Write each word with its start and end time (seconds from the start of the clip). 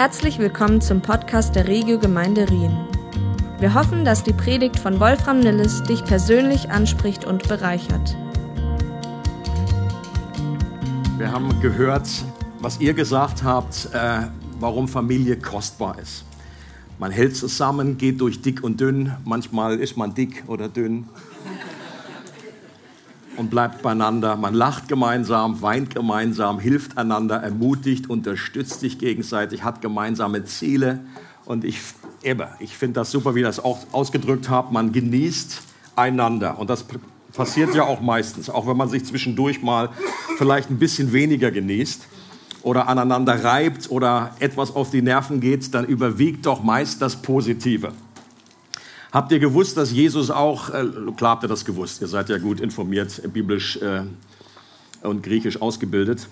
Herzlich 0.00 0.38
willkommen 0.38 0.80
zum 0.80 1.02
Podcast 1.02 1.54
der 1.54 1.68
Regio 1.68 1.98
Gemeinde 1.98 2.48
Rien. 2.48 2.74
Wir 3.58 3.74
hoffen, 3.74 4.02
dass 4.02 4.24
die 4.24 4.32
Predigt 4.32 4.78
von 4.78 4.98
Wolfram 4.98 5.40
Nilles 5.40 5.82
dich 5.82 6.02
persönlich 6.02 6.70
anspricht 6.70 7.26
und 7.26 7.46
bereichert. 7.46 8.16
Wir 11.18 11.30
haben 11.30 11.60
gehört, 11.60 12.08
was 12.60 12.80
ihr 12.80 12.94
gesagt 12.94 13.42
habt, 13.42 13.90
äh, 13.92 14.22
warum 14.58 14.88
Familie 14.88 15.36
kostbar 15.36 15.98
ist. 15.98 16.24
Man 16.98 17.10
hält 17.10 17.36
zusammen, 17.36 17.98
geht 17.98 18.22
durch 18.22 18.40
dick 18.40 18.64
und 18.64 18.80
dünn. 18.80 19.12
Manchmal 19.26 19.78
ist 19.78 19.98
man 19.98 20.14
dick 20.14 20.44
oder 20.46 20.70
dünn 20.70 21.10
und 23.40 23.48
bleibt 23.48 23.80
beieinander. 23.80 24.36
Man 24.36 24.52
lacht 24.52 24.86
gemeinsam, 24.86 25.62
weint 25.62 25.94
gemeinsam, 25.94 26.60
hilft 26.60 26.98
einander, 26.98 27.36
ermutigt, 27.36 28.10
unterstützt 28.10 28.80
sich 28.80 28.98
gegenseitig, 28.98 29.64
hat 29.64 29.80
gemeinsame 29.80 30.44
Ziele. 30.44 31.00
Und 31.46 31.64
ich, 31.64 31.78
ich 32.58 32.76
finde 32.76 33.00
das 33.00 33.10
super, 33.10 33.34
wie 33.34 33.40
ihr 33.40 33.46
das 33.46 33.58
auch 33.58 33.78
ausgedrückt 33.92 34.50
habt. 34.50 34.72
Man 34.72 34.92
genießt 34.92 35.62
einander. 35.96 36.58
Und 36.58 36.68
das 36.68 36.84
passiert 37.32 37.74
ja 37.74 37.84
auch 37.84 38.02
meistens, 38.02 38.50
auch 38.50 38.66
wenn 38.66 38.76
man 38.76 38.90
sich 38.90 39.06
zwischendurch 39.06 39.62
mal 39.62 39.88
vielleicht 40.36 40.68
ein 40.68 40.78
bisschen 40.78 41.14
weniger 41.14 41.50
genießt 41.50 42.08
oder 42.62 42.88
aneinander 42.88 43.42
reibt 43.42 43.90
oder 43.90 44.36
etwas 44.40 44.76
auf 44.76 44.90
die 44.90 45.00
Nerven 45.00 45.40
geht, 45.40 45.72
dann 45.72 45.86
überwiegt 45.86 46.44
doch 46.44 46.62
meist 46.62 47.00
das 47.00 47.16
Positive. 47.16 47.92
Habt 49.12 49.32
ihr 49.32 49.40
gewusst, 49.40 49.76
dass 49.76 49.90
Jesus 49.90 50.30
auch, 50.30 50.70
äh, 50.70 50.86
klar 51.16 51.32
habt 51.32 51.42
ihr 51.42 51.48
das 51.48 51.64
gewusst, 51.64 52.00
ihr 52.00 52.06
seid 52.06 52.28
ja 52.28 52.38
gut 52.38 52.60
informiert, 52.60 53.20
biblisch 53.32 53.76
äh, 53.78 54.02
und 55.02 55.22
griechisch 55.24 55.60
ausgebildet. 55.60 56.28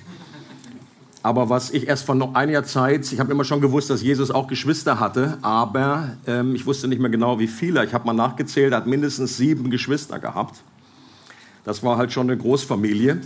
Aber 1.24 1.50
was 1.50 1.70
ich 1.70 1.88
erst 1.88 2.06
vor 2.06 2.36
einiger 2.36 2.62
Zeit, 2.62 3.12
ich 3.12 3.18
habe 3.18 3.32
immer 3.32 3.42
schon 3.42 3.60
gewusst, 3.60 3.90
dass 3.90 4.02
Jesus 4.02 4.30
auch 4.30 4.46
Geschwister 4.46 5.00
hatte, 5.00 5.38
aber 5.42 6.16
ähm, 6.28 6.54
ich 6.54 6.66
wusste 6.66 6.86
nicht 6.86 7.00
mehr 7.00 7.10
genau, 7.10 7.40
wie 7.40 7.48
viele. 7.48 7.84
Ich 7.84 7.92
habe 7.92 8.06
mal 8.06 8.12
nachgezählt, 8.12 8.72
er 8.72 8.78
hat 8.78 8.86
mindestens 8.86 9.36
sieben 9.36 9.70
Geschwister 9.70 10.20
gehabt. 10.20 10.60
Das 11.64 11.82
war 11.82 11.96
halt 11.96 12.12
schon 12.12 12.30
eine 12.30 12.38
Großfamilie. 12.38 13.20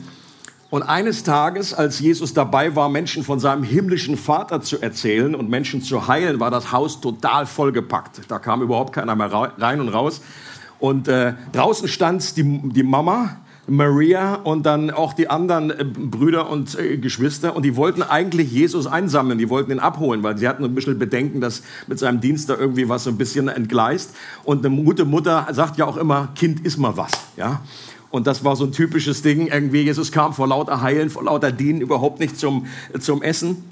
Und 0.73 0.85
eines 0.85 1.23
Tages, 1.23 1.75
als 1.75 2.01
Jesus 2.01 2.33
dabei 2.33 2.75
war, 2.75 2.89
Menschen 2.89 3.25
von 3.25 3.39
seinem 3.39 3.63
himmlischen 3.63 4.17
Vater 4.17 4.63
zu 4.63 4.81
erzählen 4.81 5.35
und 5.35 5.51
Menschen 5.51 5.83
zu 5.83 6.09
heilen, 6.09 6.41
war 6.41 6.51
das 6.51 6.73
Haus 6.73 7.03
total 7.03 7.45
vollgepackt. 7.45 8.23
Da 8.29 8.39
kam 8.39 8.63
überhaupt 8.63 8.95
keiner 8.95 9.15
mehr 9.15 9.31
rein 9.31 9.83
und 9.83 9.91
raus. 9.91 10.23
Und 10.79 11.09
äh, 11.09 11.35
draußen 11.53 11.89
stand 11.89 12.39
die, 12.39 12.63
die 12.71 12.85
Mama, 12.85 13.37
Maria 13.67 14.37
und 14.37 14.65
dann 14.65 14.91
auch 14.91 15.13
die 15.13 15.29
anderen 15.29 15.71
äh, 15.71 15.85
Brüder 15.85 16.49
und 16.49 16.79
äh, 16.79 16.97
Geschwister 16.97 17.55
und 17.55 17.65
die 17.65 17.77
wollten 17.77 18.03
eigentlich 18.03 18.51
Jesus 18.51 18.87
einsammeln, 18.87 19.39
die 19.39 19.51
wollten 19.51 19.73
ihn 19.73 19.79
abholen, 19.79 20.23
weil 20.23 20.39
sie 20.39 20.49
hatten 20.49 20.65
ein 20.65 20.75
bisschen 20.75 20.99
Bedenken, 20.99 21.43
dass 21.43 21.63
mit 21.87 21.99
seinem 21.99 22.23
Dienst 22.23 22.49
da 22.49 22.57
irgendwie 22.57 22.89
was 22.89 23.05
so 23.05 23.11
ein 23.11 23.19
bisschen 23.19 23.49
entgleist 23.49 24.17
und 24.43 24.65
eine 24.65 24.83
gute 24.83 25.05
Mutter 25.05 25.47
sagt 25.53 25.77
ja 25.77 25.85
auch 25.85 25.97
immer, 25.97 26.31
Kind 26.35 26.65
ist 26.65 26.79
mal 26.79 26.97
was, 26.97 27.13
ja. 27.37 27.61
Und 28.13 28.27
das 28.27 28.45
war 28.45 28.55
so 28.57 28.65
ein 28.65 28.73
typisches 28.73 29.23
Ding. 29.23 29.49
Irgendwie, 29.49 29.81
Jesus 29.81 30.13
kam 30.13 30.35
vor 30.35 30.47
lauter 30.47 30.83
Heilen, 30.83 31.11
vor 31.11 31.25
lauter 31.25 31.51
Dienen 31.51 31.81
überhaupt 31.81 32.21
nicht 32.21 32.39
zum, 32.39 32.67
zum 33.01 33.23
Essen. 33.23 33.65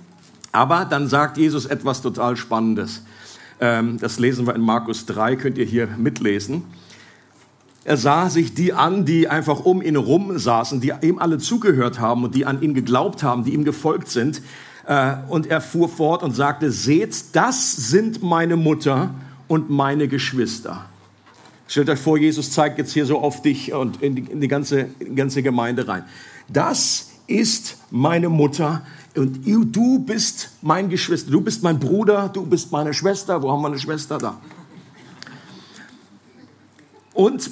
Aber 0.51 0.87
dann 0.87 1.09
sagt 1.09 1.37
Jesus 1.37 1.67
etwas 1.67 2.03
total 2.03 2.37
Spannendes. 2.37 3.03
Ähm, 3.61 3.99
das 4.01 4.19
lesen 4.19 4.47
wir 4.47 4.55
in 4.55 4.63
Markus 4.63 5.05
3, 5.05 5.37
könnt 5.37 5.59
ihr 5.59 5.67
hier 5.67 5.87
mitlesen. 5.87 6.65
Er 7.85 7.99
sah 7.99 8.31
sich 8.31 8.55
die 8.55 8.73
an, 8.73 9.05
die 9.05 9.29
einfach 9.29 9.61
um 9.61 9.83
ihn 9.83 9.97
rum 9.97 10.39
saßen, 10.39 10.81
die 10.81 10.93
ihm 11.03 11.19
alle 11.19 11.39
zugehört 11.39 12.01
haben 12.01 12.25
und 12.25 12.35
die 12.35 12.47
an 12.47 12.63
ihn 12.63 12.73
geglaubt 12.73 13.23
haben, 13.23 13.45
die 13.45 13.53
ihm 13.53 13.65
gefolgt 13.65 14.09
sind. 14.09 14.41
Äh, 14.87 15.17
und 15.29 15.49
er 15.49 15.61
fuhr 15.61 15.91
fort 15.91 16.23
und 16.23 16.35
sagte, 16.35 16.73
seht, 16.73 17.37
das 17.37 17.77
sind 17.77 18.23
meine 18.23 18.57
Mutter 18.57 19.15
und 19.49 19.69
meine 19.69 20.09
Geschwister. 20.09 20.87
Stellt 21.71 21.89
euch 21.89 22.01
vor, 22.01 22.19
Jesus 22.19 22.51
zeigt 22.51 22.79
jetzt 22.79 22.93
hier 22.93 23.07
so 23.07 23.21
auf 23.21 23.43
dich 23.43 23.73
und 23.73 24.03
in 24.03 24.17
die, 24.17 24.23
in 24.23 24.41
die 24.41 24.49
ganze, 24.49 24.89
in 24.99 25.11
die 25.11 25.15
ganze 25.15 25.41
Gemeinde 25.41 25.87
rein. 25.87 26.05
Das 26.49 27.11
ist 27.29 27.77
meine 27.93 28.29
Mutter 28.29 28.85
und 29.15 29.47
du 29.47 30.01
bist 30.01 30.51
mein 30.63 30.89
Geschwister, 30.89 31.31
du 31.31 31.41
bist 31.41 31.63
mein 31.63 31.79
Bruder, 31.79 32.29
du 32.29 32.45
bist 32.45 32.73
meine 32.73 32.93
Schwester. 32.93 33.41
Wo 33.41 33.53
haben 33.53 33.63
wir 33.63 33.69
eine 33.69 33.79
Schwester 33.79 34.19
da? 34.19 34.41
Und 37.15 37.49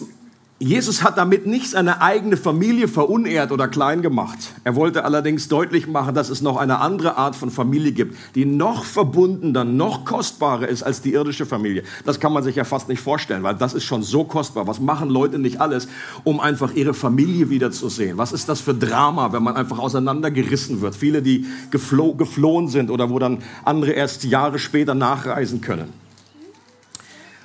Jesus 0.60 1.04
hat 1.04 1.16
damit 1.18 1.46
nicht 1.46 1.70
seine 1.70 2.02
eigene 2.02 2.36
Familie 2.36 2.88
verunehrt 2.88 3.52
oder 3.52 3.68
klein 3.68 4.02
gemacht. 4.02 4.38
Er 4.64 4.74
wollte 4.74 5.04
allerdings 5.04 5.46
deutlich 5.46 5.86
machen, 5.86 6.16
dass 6.16 6.30
es 6.30 6.42
noch 6.42 6.56
eine 6.56 6.80
andere 6.80 7.16
Art 7.16 7.36
von 7.36 7.52
Familie 7.52 7.92
gibt, 7.92 8.16
die 8.34 8.44
noch 8.44 8.82
verbundener, 8.82 9.62
noch 9.62 10.04
kostbarer 10.04 10.66
ist 10.66 10.82
als 10.82 11.00
die 11.00 11.12
irdische 11.12 11.46
Familie. 11.46 11.84
Das 12.04 12.18
kann 12.18 12.32
man 12.32 12.42
sich 12.42 12.56
ja 12.56 12.64
fast 12.64 12.88
nicht 12.88 13.00
vorstellen, 13.00 13.44
weil 13.44 13.54
das 13.54 13.72
ist 13.72 13.84
schon 13.84 14.02
so 14.02 14.24
kostbar. 14.24 14.66
Was 14.66 14.80
machen 14.80 15.10
Leute 15.10 15.38
nicht 15.38 15.60
alles, 15.60 15.86
um 16.24 16.40
einfach 16.40 16.74
ihre 16.74 16.92
Familie 16.92 17.50
wiederzusehen? 17.50 18.18
Was 18.18 18.32
ist 18.32 18.48
das 18.48 18.60
für 18.60 18.74
Drama, 18.74 19.32
wenn 19.32 19.44
man 19.44 19.54
einfach 19.54 19.78
auseinandergerissen 19.78 20.80
wird? 20.80 20.96
Viele, 20.96 21.22
die 21.22 21.46
gefloh 21.70 22.14
geflohen 22.14 22.66
sind 22.66 22.90
oder 22.90 23.10
wo 23.10 23.20
dann 23.20 23.44
andere 23.64 23.92
erst 23.92 24.24
Jahre 24.24 24.58
später 24.58 24.96
nachreisen 24.96 25.60
können. 25.60 26.07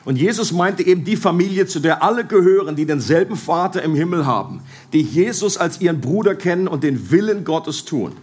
Und 0.05 0.17
Jesus 0.17 0.51
meinte 0.51 0.83
eben 0.83 1.05
die 1.05 1.15
Familie, 1.15 1.65
zu 1.65 1.79
der 1.79 2.03
alle 2.03 2.25
gehören, 2.25 2.75
die 2.75 2.85
denselben 2.85 3.37
Vater 3.37 3.81
im 3.81 3.95
Himmel 3.95 4.25
haben, 4.25 4.61
die 4.91 5.01
Jesus 5.01 5.57
als 5.57 5.79
ihren 5.79 6.01
Bruder 6.01 6.35
kennen 6.35 6.67
und 6.67 6.83
den 6.83 7.09
Willen 7.09 7.45
Gottes 7.45 7.85
tun. 7.85 8.13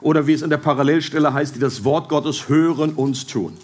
Oder 0.00 0.26
wie 0.26 0.34
es 0.34 0.42
in 0.42 0.50
der 0.50 0.58
Parallelstelle 0.58 1.32
heißt, 1.32 1.56
die 1.56 1.60
das 1.60 1.82
Wort 1.82 2.08
Gottes 2.08 2.48
hören 2.48 2.92
und 2.94 3.28
tun. 3.28 3.54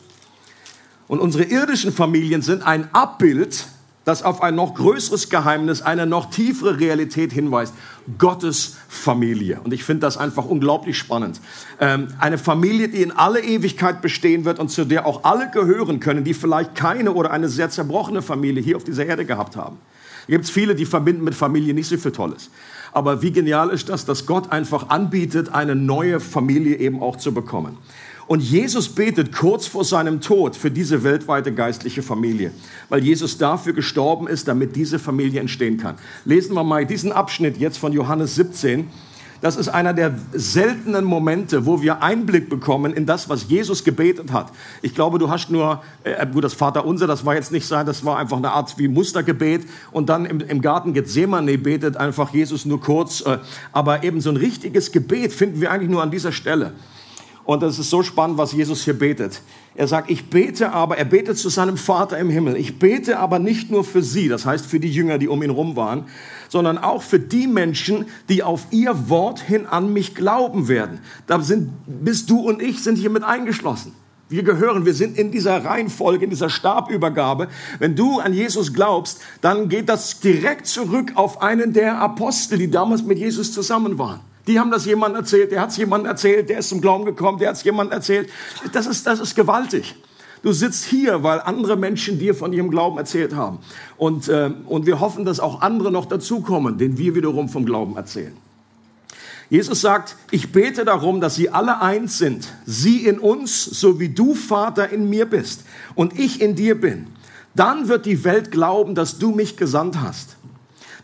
Und 1.07 1.21
unsere 1.21 1.45
irdischen 1.45 1.93
Familien 1.93 2.43
sind 2.43 2.67
ein 2.67 2.89
Abbild 2.93 3.67
das 4.05 4.23
auf 4.23 4.43
ein 4.43 4.55
noch 4.55 4.75
größeres 4.75 5.31
Geheimnis, 5.31 5.83
eine 5.83 6.07
noch 6.07 6.31
tiefere 6.31 6.81
Realität 6.81 7.33
hinweist. 7.33 7.75
Gottes 8.19 8.77
Familie. 8.89 9.61
Und 9.63 9.73
ich 9.73 9.85
finde 9.85 10.01
das 10.01 10.17
einfach 10.17 10.45
unglaublich 10.45 10.99
spannend. 10.99 11.41
Ähm, 11.79 12.09
eine 12.19 12.37
Familie, 12.37 12.89
die 12.89 13.03
in 13.03 13.13
alle 13.13 13.41
Ewigkeit 13.41 14.03
bestehen 14.03 14.45
wird 14.45 14.59
und 14.59 14.71
zu 14.71 14.85
der 14.85 15.07
auch 15.07 15.23
alle 15.23 15.51
gehören 15.51 16.01
können, 16.01 16.25
die 16.25 16.35
vielleicht 16.35 16.75
keine 16.75 17.13
oder 17.13 17.31
eine 17.31 17.49
sehr 17.49 17.71
zerbrochene 17.71 18.23
Familie 18.23 18.63
hier 18.63 18.77
auf 18.77 18.85
dieser 18.85 19.07
Erde 19.07 19.25
gehabt 19.25 19.57
haben. 19.57 19.79
Da 20.27 20.33
gibt 20.33 20.45
es 20.45 20.51
viele, 20.51 20.75
die 20.75 20.87
verbinden 20.87 21.25
mit 21.25 21.35
Familie 21.35 21.75
nicht 21.75 21.89
so 21.89 21.97
viel 21.97 22.13
Tolles. 22.13 22.51
Aber 22.93 23.23
wie 23.23 23.33
genial 23.33 23.71
ist 23.71 23.89
das, 23.89 24.05
dass 24.05 24.27
Gott 24.27 24.53
einfach 24.53 24.89
anbietet, 24.91 25.55
eine 25.55 25.75
neue 25.75 26.21
Familie 26.21 26.77
eben 26.77 27.03
auch 27.03 27.17
zu 27.17 27.33
bekommen. 27.33 27.79
Und 28.33 28.41
Jesus 28.41 28.89
betet 28.89 29.31
kurz 29.31 29.67
vor 29.67 29.85
seinem 29.85 30.23
Tod 30.23 30.57
für 30.57 30.71
diese 30.71 31.05
weltweite 31.05 31.53
geistliche 31.53 32.03
Familie, 32.03 32.51
weil 32.89 33.05
Jesus 33.05 33.37
dafür 33.37 33.75
gestorben 33.75 34.27
ist, 34.27 34.49
damit 34.49 34.75
diese 34.75 34.99
Familie 34.99 35.39
entstehen 35.39 35.77
kann. 35.77 35.97
Lesen 36.25 36.55
wir 36.55 36.65
mal 36.65 36.87
diesen 36.87 37.13
Abschnitt 37.13 37.59
jetzt 37.59 37.77
von 37.77 37.93
Johannes 37.93 38.35
17. 38.37 38.89
Das 39.43 39.57
ist 39.57 39.69
einer 39.69 39.93
der 39.93 40.15
seltenen 40.33 41.05
Momente, 41.05 41.67
wo 41.67 41.83
wir 41.83 42.03
Einblick 42.03 42.49
bekommen 42.49 42.95
in 42.95 43.05
das, 43.05 43.29
was 43.29 43.51
Jesus 43.51 43.85
gebetet 43.85 44.33
hat. 44.33 44.51
Ich 44.81 44.95
glaube, 44.95 45.19
du 45.19 45.29
hast 45.29 45.51
nur, 45.51 45.83
äh, 46.05 46.27
gut, 46.27 46.43
das 46.43 46.55
Vaterunser, 46.55 47.07
das 47.07 47.27
war 47.27 47.35
jetzt 47.35 47.53
nicht 47.53 47.67
sein, 47.67 47.85
das 47.85 48.03
war 48.03 48.17
einfach 48.17 48.39
eine 48.39 48.53
Art 48.53 48.79
wie 48.79 48.89
Mustergebet. 48.89 49.67
Und 49.91 50.09
dann 50.09 50.25
im, 50.25 50.41
im 50.41 50.63
Garten 50.63 50.95
Gethsemane 50.95 51.59
betet 51.59 51.99
einfach 51.99 52.33
Jesus 52.33 52.65
nur 52.65 52.81
kurz. 52.81 53.21
Äh, 53.27 53.41
aber 53.73 54.05
eben 54.05 54.23
so 54.23 54.31
ein 54.31 54.39
richtiges 54.39 54.91
Gebet 54.91 55.35
finden 55.35 55.61
wir 55.61 55.71
eigentlich 55.71 55.91
nur 55.91 56.03
an 56.03 56.11
dieser 56.11 56.33
Stelle. 56.33 56.73
Und 57.45 57.63
das 57.63 57.79
ist 57.79 57.91
so 57.91 58.03
spannend, 58.03 58.39
was 58.39 58.53
Jesus 58.53 58.85
hier 58.85 58.97
betet. 58.97 59.43
Er 59.75 59.89
sagt, 59.89 60.11
ich 60.11 60.31
bete 60.31 60.73
aber, 60.73 60.99
er 60.99 61.05
betet 61.05 61.39
zu 61.39 61.49
seinem 61.49 61.77
Vater 61.77 62.19
im 62.19 62.31
Himmel. 62.31 62.57
Ich 62.57 62.79
bete 62.79 63.19
aber 63.19 63.39
nicht 63.39 63.71
nur 63.71 63.85
für 63.85 64.03
sie, 64.03 64.29
das 64.29 64.47
heißt 64.47 64.67
für 64.67 64.79
die 64.79 64.91
Jünger, 64.91 65.19
die 65.19 65.29
um 65.29 65.43
ihn 65.43 65.51
rum 65.51 65.75
waren, 65.75 66.05
sondern 66.49 66.79
auch 66.79 67.03
für 67.03 67.19
die 67.19 67.49
Menschen, 67.49 68.07
die 68.29 68.43
auf 68.43 68.67
ihr 68.71 69.09
Wort 69.09 69.41
hin 69.41 69.67
an 69.67 69.93
mich 69.93 70.15
glauben 70.15 70.69
werden. 70.69 71.01
Da 71.27 71.41
sind, 71.41 71.71
bist 71.87 72.31
du 72.31 72.41
und 72.41 72.63
ich 72.63 72.83
sind 72.83 72.97
hier 72.97 73.11
mit 73.11 73.25
eingeschlossen. 73.25 73.93
Wir 74.29 74.45
gehören, 74.45 74.87
wir 74.87 74.95
sind 74.95 75.19
in 75.19 75.31
dieser 75.31 75.63
Reihenfolge, 75.65 76.25
in 76.25 76.31
dieser 76.31 76.49
Stabübergabe. 76.49 77.49
Wenn 77.79 77.97
du 77.97 78.19
an 78.19 78.33
Jesus 78.33 78.73
glaubst, 78.73 79.21
dann 79.43 79.69
geht 79.69 79.89
das 79.89 80.21
direkt 80.21 80.67
zurück 80.67 81.13
auf 81.17 81.43
einen 81.43 81.73
der 81.75 81.99
Apostel, 81.99 82.57
die 82.57 82.71
damals 82.71 83.03
mit 83.03 83.19
Jesus 83.19 83.53
zusammen 83.53 83.99
waren. 83.99 84.21
Die 84.47 84.59
haben 84.59 84.71
das 84.71 84.87
jemandem 84.87 85.21
erzählt, 85.21 85.53
der 85.53 85.61
hat 85.61 85.71
es 85.71 85.77
jemandem 85.77 86.11
erzählt, 86.11 86.49
der 86.49 86.59
ist 86.59 86.69
zum 86.69 86.81
Glauben 86.81 87.05
gekommen, 87.05 87.39
der 87.39 87.51
hat 87.51 87.57
es 87.57 87.65
jemandem 87.65 87.93
erzählt. 87.93 88.29
Das 88.73 88.87
ist, 88.87 89.07
das 89.07 89.21
ist 89.21 89.35
gewaltig. 89.35 89.95
Du 90.43 90.53
sitzt 90.53 90.85
hier, 90.85 91.23
weil 91.23 91.41
andere 91.41 91.77
Menschen 91.77 92.19
dir 92.19 92.35
von 92.35 92.53
ihrem 92.53 92.71
Glauben 92.71 92.99
erzählt 92.99 93.37
haben. 93.37 93.59
Und, 93.97 94.29
äh, 94.29 94.51
und 94.67 94.87
wir 94.87 94.99
hoffen, 94.99 95.25
dass 95.25 95.39
auch 95.39 95.61
andere 95.61 95.93
noch 95.93 96.07
dazukommen, 96.07 96.79
denen 96.79 96.99
wir 96.99 97.15
wiederum 97.15 97.49
vom 97.49 97.65
Glauben 97.65 97.97
erzählen. 97.97 98.37
Jesus 99.49 99.83
sagt, 99.83 100.17
ich 100.31 100.51
bete 100.51 100.85
darum, 100.85 101.21
dass 101.21 101.35
sie 101.35 101.51
alle 101.51 101.81
eins 101.81 102.19
sind. 102.19 102.49
Sie 102.65 103.07
in 103.07 103.19
uns, 103.19 103.65
so 103.65 104.01
wie 104.01 104.09
du, 104.09 104.35
Vater, 104.35 104.89
in 104.89 105.09
mir 105.11 105.27
bist 105.27 105.65
und 105.95 106.19
ich 106.19 106.41
in 106.41 106.57
dir 106.57 106.81
bin. 106.81 107.09
Dann 107.55 107.87
wird 107.87 108.07
die 108.07 108.25
Welt 108.25 108.51
glauben, 108.51 108.95
dass 108.95 109.19
du 109.19 109.31
mich 109.31 109.57
gesandt 109.57 110.01
hast. 110.01 110.32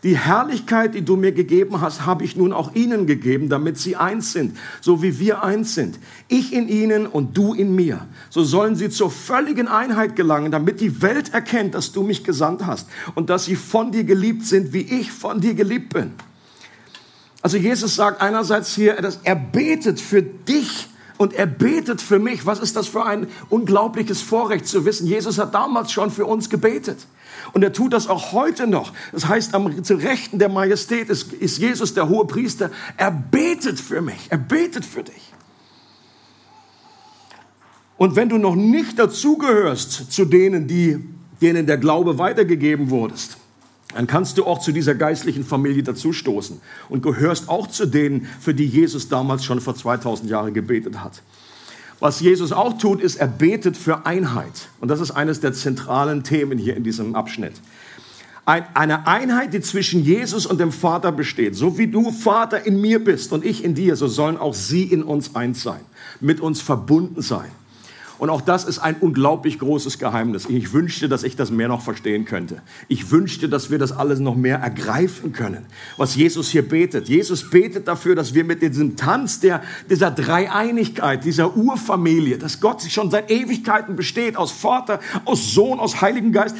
Die 0.03 0.17
Herrlichkeit, 0.17 0.95
die 0.95 1.03
du 1.03 1.17
mir 1.17 1.33
gegeben 1.33 1.81
hast, 1.81 2.05
habe 2.05 2.23
ich 2.23 2.37
nun 2.37 2.53
auch 2.53 2.73
ihnen 2.73 3.05
gegeben, 3.05 3.49
damit 3.49 3.77
sie 3.77 3.97
eins 3.97 4.31
sind, 4.31 4.57
so 4.79 5.01
wie 5.03 5.19
wir 5.19 5.43
eins 5.43 5.75
sind. 5.75 5.99
Ich 6.29 6.53
in 6.53 6.69
ihnen 6.69 7.05
und 7.05 7.37
du 7.37 7.53
in 7.53 7.75
mir. 7.75 8.07
So 8.29 8.43
sollen 8.43 8.75
sie 8.75 8.89
zur 8.89 9.11
völligen 9.11 9.67
Einheit 9.67 10.15
gelangen, 10.15 10.51
damit 10.51 10.79
die 10.79 11.01
Welt 11.01 11.33
erkennt, 11.33 11.75
dass 11.75 11.91
du 11.91 12.03
mich 12.03 12.23
gesandt 12.23 12.65
hast 12.65 12.87
und 13.15 13.29
dass 13.29 13.45
sie 13.45 13.55
von 13.55 13.91
dir 13.91 14.05
geliebt 14.05 14.45
sind, 14.45 14.71
wie 14.71 14.81
ich 14.81 15.11
von 15.11 15.41
dir 15.41 15.53
geliebt 15.53 15.93
bin. 15.93 16.11
Also 17.41 17.57
Jesus 17.57 17.95
sagt 17.95 18.21
einerseits 18.21 18.75
hier, 18.75 18.95
dass 18.95 19.19
er 19.23 19.35
betet 19.35 19.99
für 20.01 20.21
dich 20.21 20.88
und 21.19 21.33
er 21.33 21.47
betet 21.47 22.01
für 22.01 22.17
mich. 22.17 22.45
Was 22.45 22.59
ist 22.59 22.77
das 22.77 22.87
für 22.87 23.05
ein 23.05 23.27
unglaubliches 23.49 24.21
Vorrecht 24.21 24.65
zu 24.65 24.85
wissen? 24.85 25.05
Jesus 25.05 25.37
hat 25.37 25.53
damals 25.53 25.91
schon 25.91 26.11
für 26.11 26.25
uns 26.25 26.49
gebetet. 26.49 26.97
Und 27.51 27.61
er 27.61 27.73
tut 27.73 27.91
das 27.91 28.07
auch 28.07 28.31
heute 28.31 28.67
noch. 28.67 28.93
Das 29.11 29.27
heißt, 29.27 29.53
am 29.53 29.83
zu 29.83 29.95
Rechten 29.95 30.39
der 30.39 30.47
Majestät 30.47 31.09
ist, 31.09 31.33
ist 31.33 31.57
Jesus 31.57 31.93
der 31.93 32.07
hohe 32.07 32.25
Priester. 32.25 32.71
Er 32.95 33.11
betet 33.11 33.81
für 33.81 34.01
mich. 34.01 34.27
Er 34.29 34.37
betet 34.37 34.85
für 34.85 35.03
dich. 35.03 35.33
Und 37.97 38.15
wenn 38.15 38.29
du 38.29 38.37
noch 38.37 38.55
nicht 38.55 38.97
dazugehörst 38.97 40.13
zu 40.13 40.23
denen, 40.23 40.69
die, 40.69 41.03
denen 41.41 41.67
der 41.67 41.77
Glaube 41.77 42.17
weitergegeben 42.17 42.91
wurdest, 42.91 43.35
dann 43.93 44.07
kannst 44.07 44.37
du 44.37 44.45
auch 44.45 44.59
zu 44.59 44.71
dieser 44.71 44.93
geistlichen 44.93 45.43
Familie 45.43 45.83
dazustoßen 45.83 46.61
und 46.89 47.01
gehörst 47.01 47.49
auch 47.49 47.67
zu 47.67 47.85
denen, 47.85 48.27
für 48.39 48.53
die 48.53 48.65
Jesus 48.65 49.09
damals 49.09 49.43
schon 49.43 49.61
vor 49.61 49.75
2000 49.75 50.29
Jahren 50.29 50.53
gebetet 50.53 51.03
hat. 51.03 51.21
Was 51.99 52.21
Jesus 52.21 52.51
auch 52.51 52.77
tut, 52.77 53.01
ist, 53.01 53.17
er 53.17 53.27
betet 53.27 53.75
für 53.75 54.05
Einheit. 54.05 54.69
Und 54.79 54.89
das 54.89 55.01
ist 55.01 55.11
eines 55.11 55.41
der 55.41 55.53
zentralen 55.53 56.23
Themen 56.23 56.57
hier 56.57 56.77
in 56.77 56.83
diesem 56.83 57.15
Abschnitt. 57.15 57.53
Eine 58.45 59.05
Einheit, 59.05 59.53
die 59.53 59.61
zwischen 59.61 60.03
Jesus 60.03 60.45
und 60.45 60.59
dem 60.59 60.71
Vater 60.71 61.11
besteht. 61.11 61.55
So 61.55 61.77
wie 61.77 61.87
du 61.87 62.11
Vater 62.11 62.65
in 62.65 62.81
mir 62.81 63.03
bist 63.03 63.31
und 63.31 63.45
ich 63.45 63.63
in 63.63 63.75
dir, 63.75 63.95
so 63.95 64.07
sollen 64.07 64.37
auch 64.37 64.55
sie 64.55 64.83
in 64.83 65.03
uns 65.03 65.35
eins 65.35 65.61
sein, 65.61 65.81
mit 66.19 66.39
uns 66.39 66.61
verbunden 66.61 67.21
sein. 67.21 67.51
Und 68.19 68.29
auch 68.29 68.41
das 68.41 68.65
ist 68.65 68.79
ein 68.79 68.97
unglaublich 68.99 69.59
großes 69.59 69.97
Geheimnis. 69.97 70.45
Ich 70.47 70.73
wünschte, 70.73 71.07
dass 71.07 71.23
ich 71.23 71.37
das 71.37 71.51
mehr 71.51 71.69
noch 71.69 71.81
verstehen 71.81 72.25
könnte. 72.25 72.61
Ich 72.89 73.11
wünschte, 73.11 73.47
dass 73.47 73.71
wir 73.71 73.79
das 73.79 73.93
alles 73.93 74.19
noch 74.19 74.35
mehr 74.35 74.59
ergreifen 74.59 75.31
können, 75.31 75.65
was 75.97 76.15
Jesus 76.15 76.49
hier 76.49 76.67
betet. 76.67 77.07
Jesus 77.07 77.49
betet 77.49 77.87
dafür, 77.87 78.15
dass 78.15 78.33
wir 78.33 78.43
mit 78.43 78.61
diesem 78.61 78.97
Tanz 78.97 79.39
der, 79.39 79.63
dieser 79.89 80.11
Dreieinigkeit, 80.11 81.23
dieser 81.23 81.55
Urfamilie, 81.55 82.37
dass 82.37 82.59
Gott 82.59 82.81
schon 82.83 83.09
seit 83.09 83.31
Ewigkeiten 83.31 83.95
besteht, 83.95 84.35
aus 84.35 84.51
Vater, 84.51 84.99
aus 85.23 85.53
Sohn, 85.53 85.79
aus 85.79 86.01
Heiligen 86.01 86.33
Geist. 86.33 86.55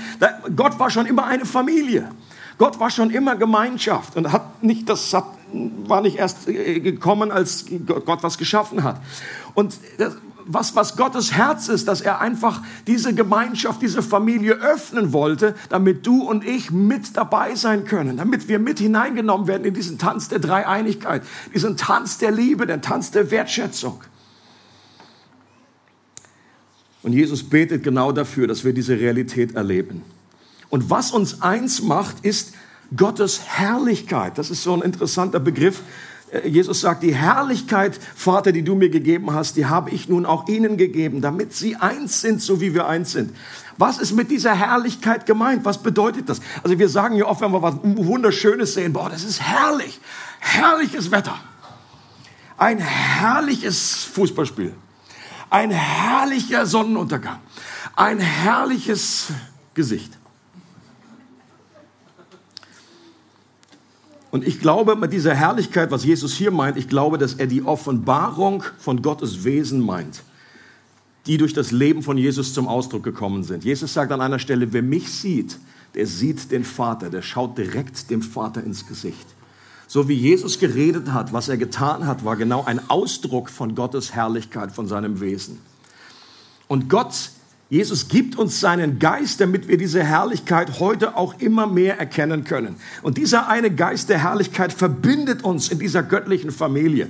Gott 0.56 0.80
war 0.80 0.90
schon 0.90 1.06
immer 1.06 1.26
eine 1.26 1.46
Familie. 1.46 2.10
Gott 2.58 2.80
war 2.80 2.90
schon 2.90 3.10
immer 3.10 3.38
Gemeinschaft 3.38 4.18
und 4.18 4.32
hat 4.34 4.62
nicht, 4.64 4.90
das 4.90 5.14
hat, 5.14 5.26
war 5.88 6.02
nicht 6.02 6.18
erst 6.18 6.48
äh, 6.50 6.82
gekommen, 6.82 7.32
als 7.32 7.66
Gott 7.86 8.22
was 8.22 8.38
geschaffen 8.38 8.84
hat. 8.84 9.02
Und 9.54 9.78
das, 9.98 10.18
was, 10.52 10.76
was 10.76 10.98
Gottes 10.98 11.34
Herz 11.34 11.68
ist, 11.68 11.88
dass 11.88 12.02
er 12.02 12.20
einfach 12.20 12.64
diese 12.88 13.14
Gemeinschaft, 13.14 13.82
diese 13.84 14.02
Familie 14.02 14.54
öffnen 14.54 15.14
wollte, 15.14 15.56
damit 15.70 16.08
du 16.08 16.24
und 16.24 16.44
ich 16.44 16.72
mit 16.72 17.16
dabei 17.16 17.54
sein 17.54 17.86
können, 17.86 18.18
damit 18.18 18.48
wir 18.48 18.58
mit 18.58 18.80
hineingenommen 18.80 19.48
werden 19.48 19.64
in 19.64 19.76
diesen 19.76 20.00
Tanz 20.00 20.28
der 20.28 20.40
Dreieinigkeit, 20.40 21.22
diesen 21.54 21.78
Tanz 21.78 22.18
der 22.18 22.32
Liebe, 22.32 22.66
den 22.66 22.82
Tanz 22.82 23.12
der 23.12 23.30
Wertschätzung. 23.30 24.02
Und 27.04 27.14
Jesus 27.14 27.48
betet 27.48 27.84
genau 27.84 28.12
dafür, 28.12 28.48
dass 28.48 28.66
wir 28.66 28.74
diese 28.74 29.00
Realität 29.00 29.56
erleben. 29.56 30.02
Und 30.70 30.90
was 30.90 31.12
uns 31.12 31.42
eins 31.44 31.82
macht, 31.82 32.26
ist 32.26 32.54
Gottes 32.96 33.42
Herrlichkeit. 33.46 34.38
Das 34.38 34.50
ist 34.50 34.64
so 34.64 34.74
ein 34.74 34.82
interessanter 34.82 35.40
Begriff, 35.40 35.82
Jesus 36.46 36.82
sagt, 36.82 37.04
die 37.04 37.16
Herrlichkeit, 37.16 38.00
Vater, 38.16 38.52
die 38.52 38.64
du 38.64 38.76
mir 38.76 38.90
gegeben 38.90 39.34
hast, 39.34 39.56
die 39.56 39.66
habe 39.66 39.90
ich 39.90 40.10
nun 40.10 40.26
auch 40.26 40.48
ihnen 40.48 40.78
gegeben, 40.78 41.22
damit 41.22 41.54
sie 41.54 41.76
eins 41.76 42.22
sind, 42.22 42.42
so 42.42 42.62
wie 42.62 42.74
wir 42.74 42.88
eins 42.88 43.12
sind. 43.12 43.36
Was 43.78 43.98
ist 43.98 44.12
mit 44.12 44.30
dieser 44.30 44.54
Herrlichkeit 44.54 45.26
gemeint? 45.26 45.66
Was 45.66 45.82
bedeutet 45.82 46.30
das? 46.30 46.42
Also 46.64 46.78
wir 46.78 46.90
sagen 46.90 47.16
ja 47.16 47.26
oft, 47.26 47.42
wenn 47.42 47.52
wir 47.52 47.62
was 47.62 47.76
Wunderschönes 47.82 48.74
sehen, 48.74 48.94
boah, 48.94 49.10
das 49.10 49.24
ist 49.24 49.42
herrlich, 49.42 50.00
herrliches 50.40 51.12
Wetter. 51.12 51.40
Ein 52.58 52.80
herrliches 52.80 54.04
Fußballspiel. 54.04 54.74
Ein 55.50 55.72
herrlicher 55.72 56.66
Sonnenuntergang. 56.66 57.40
Ein 57.96 58.20
herrliches 58.20 59.28
Gesicht. 59.74 60.19
Und 64.32 64.46
ich 64.46 64.60
glaube, 64.60 64.96
mit 64.96 65.12
dieser 65.12 65.34
Herrlichkeit, 65.34 65.92
was 65.92 66.06
Jesus 66.06 66.34
hier 66.34 66.52
meint, 66.52 66.78
ich 66.78 66.88
glaube, 66.88 67.18
dass 67.18 67.34
er 67.34 67.48
die 67.48 67.64
Offenbarung 67.64 68.64
von 68.78 69.02
Gottes 69.02 69.44
Wesen 69.44 69.80
meint, 69.80 70.22
die 71.26 71.38
durch 71.38 71.54
das 71.54 71.72
Leben 71.72 72.04
von 72.04 72.18
Jesus 72.18 72.54
zum 72.54 72.68
Ausdruck 72.68 73.04
gekommen 73.04 73.44
sind. 73.44 73.64
Jesus 73.64 73.94
sagt 73.94 74.12
an 74.12 74.22
einer 74.22 74.40
Stelle, 74.40 74.72
wer 74.72 74.84
mich 74.84 75.12
sieht, 75.12 75.58
der 75.96 76.06
sieht 76.06 76.52
den 76.52 76.64
Vater, 76.64 77.10
der 77.10 77.24
schaut 77.24 77.58
direkt 77.58 78.12
dem 78.12 78.22
Vater 78.22 78.64
ins 78.64 78.88
Gesicht. 78.88 79.26
So 79.88 80.08
wie 80.08 80.14
Jesus 80.14 80.60
geredet 80.60 81.12
hat, 81.12 81.34
was 81.34 81.50
er 81.50 81.58
getan 81.58 82.06
hat, 82.06 82.24
war 82.24 82.36
genau 82.36 82.64
ein 82.64 82.92
Ausdruck 82.92 83.50
von 83.50 83.74
Gottes 83.74 84.14
Herrlichkeit, 84.14 84.72
von 84.72 84.88
seinem 84.88 85.20
Wesen. 85.20 85.60
Und 86.68 86.90
Gott 86.90 87.32
Jesus 87.70 88.08
gibt 88.08 88.36
uns 88.36 88.60
seinen 88.60 88.98
Geist, 88.98 89.40
damit 89.40 89.68
wir 89.68 89.78
diese 89.78 90.04
Herrlichkeit 90.04 90.80
heute 90.80 91.16
auch 91.16 91.40
immer 91.40 91.68
mehr 91.68 92.00
erkennen 92.00 92.44
können. 92.44 92.76
Und 93.04 93.18
dieser 93.18 93.48
eine 93.48 93.70
Geist 93.70 94.10
der 94.10 94.24
Herrlichkeit 94.24 94.74
verbindet 94.74 95.44
uns 95.44 95.70
in 95.70 95.78
dieser 95.78 96.02
göttlichen 96.02 96.50
Familie. 96.50 97.10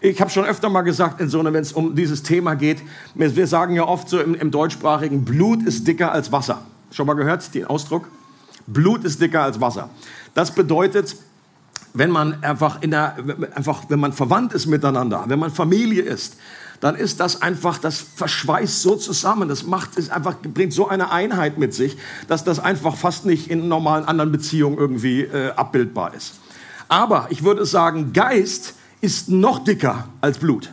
Ich 0.00 0.20
habe 0.20 0.30
schon 0.30 0.44
öfter 0.44 0.68
mal 0.68 0.82
gesagt, 0.82 1.20
in 1.20 1.28
so 1.28 1.44
wenn 1.44 1.54
es 1.54 1.72
um 1.72 1.94
dieses 1.94 2.24
Thema 2.24 2.54
geht, 2.54 2.78
wir 3.14 3.46
sagen 3.46 3.74
ja 3.76 3.84
oft 3.84 4.08
so 4.08 4.18
im, 4.18 4.34
im 4.34 4.50
deutschsprachigen, 4.50 5.24
Blut 5.24 5.62
ist 5.62 5.86
dicker 5.86 6.10
als 6.10 6.32
Wasser. 6.32 6.66
Schon 6.90 7.06
mal 7.06 7.14
gehört 7.14 7.54
den 7.54 7.66
Ausdruck? 7.66 8.08
Blut 8.66 9.04
ist 9.04 9.20
dicker 9.20 9.42
als 9.42 9.60
Wasser. 9.60 9.90
Das 10.34 10.52
bedeutet, 10.52 11.16
wenn 11.94 12.10
man 12.10 12.42
einfach 12.42 12.82
in 12.82 12.90
der, 12.90 13.16
einfach, 13.54 13.84
wenn 13.88 14.00
man 14.00 14.12
verwandt 14.12 14.54
ist 14.54 14.66
miteinander, 14.66 15.24
wenn 15.28 15.38
man 15.38 15.52
Familie 15.52 16.02
ist, 16.02 16.36
dann 16.80 16.96
ist 16.96 17.20
das 17.20 17.42
einfach, 17.42 17.78
das 17.78 17.98
verschweißt 17.98 18.82
so 18.82 18.96
zusammen, 18.96 19.48
das 19.48 19.64
macht 19.64 19.98
es 19.98 20.10
einfach, 20.10 20.36
bringt 20.40 20.72
so 20.72 20.88
eine 20.88 21.10
Einheit 21.10 21.58
mit 21.58 21.74
sich, 21.74 21.96
dass 22.26 22.42
das 22.42 22.58
einfach 22.58 22.96
fast 22.96 23.26
nicht 23.26 23.50
in 23.50 23.68
normalen 23.68 24.06
anderen 24.06 24.32
Beziehungen 24.32 24.78
irgendwie 24.78 25.22
äh, 25.22 25.50
abbildbar 25.52 26.14
ist. 26.14 26.34
Aber 26.88 27.28
ich 27.30 27.44
würde 27.44 27.66
sagen, 27.66 28.12
Geist 28.12 28.74
ist 29.00 29.28
noch 29.28 29.62
dicker 29.62 30.08
als 30.20 30.38
Blut. 30.38 30.72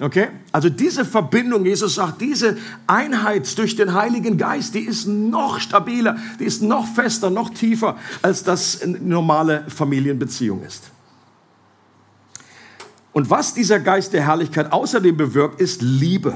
Okay? 0.00 0.28
Also 0.52 0.68
diese 0.68 1.04
Verbindung, 1.04 1.64
Jesus 1.64 1.94
sagt, 1.94 2.20
diese 2.20 2.56
Einheit 2.86 3.56
durch 3.58 3.76
den 3.76 3.94
Heiligen 3.94 4.36
Geist, 4.36 4.74
die 4.74 4.80
ist 4.80 5.06
noch 5.06 5.60
stabiler, 5.60 6.16
die 6.38 6.44
ist 6.44 6.62
noch 6.62 6.86
fester, 6.86 7.30
noch 7.30 7.50
tiefer, 7.50 7.96
als 8.20 8.42
das 8.42 8.80
normale 8.84 9.64
Familienbeziehung 9.68 10.62
ist. 10.64 10.90
Und 13.12 13.28
was 13.30 13.54
dieser 13.54 13.78
Geist 13.78 14.12
der 14.12 14.26
Herrlichkeit 14.26 14.72
außerdem 14.72 15.16
bewirkt, 15.16 15.60
ist 15.60 15.82
Liebe. 15.82 16.34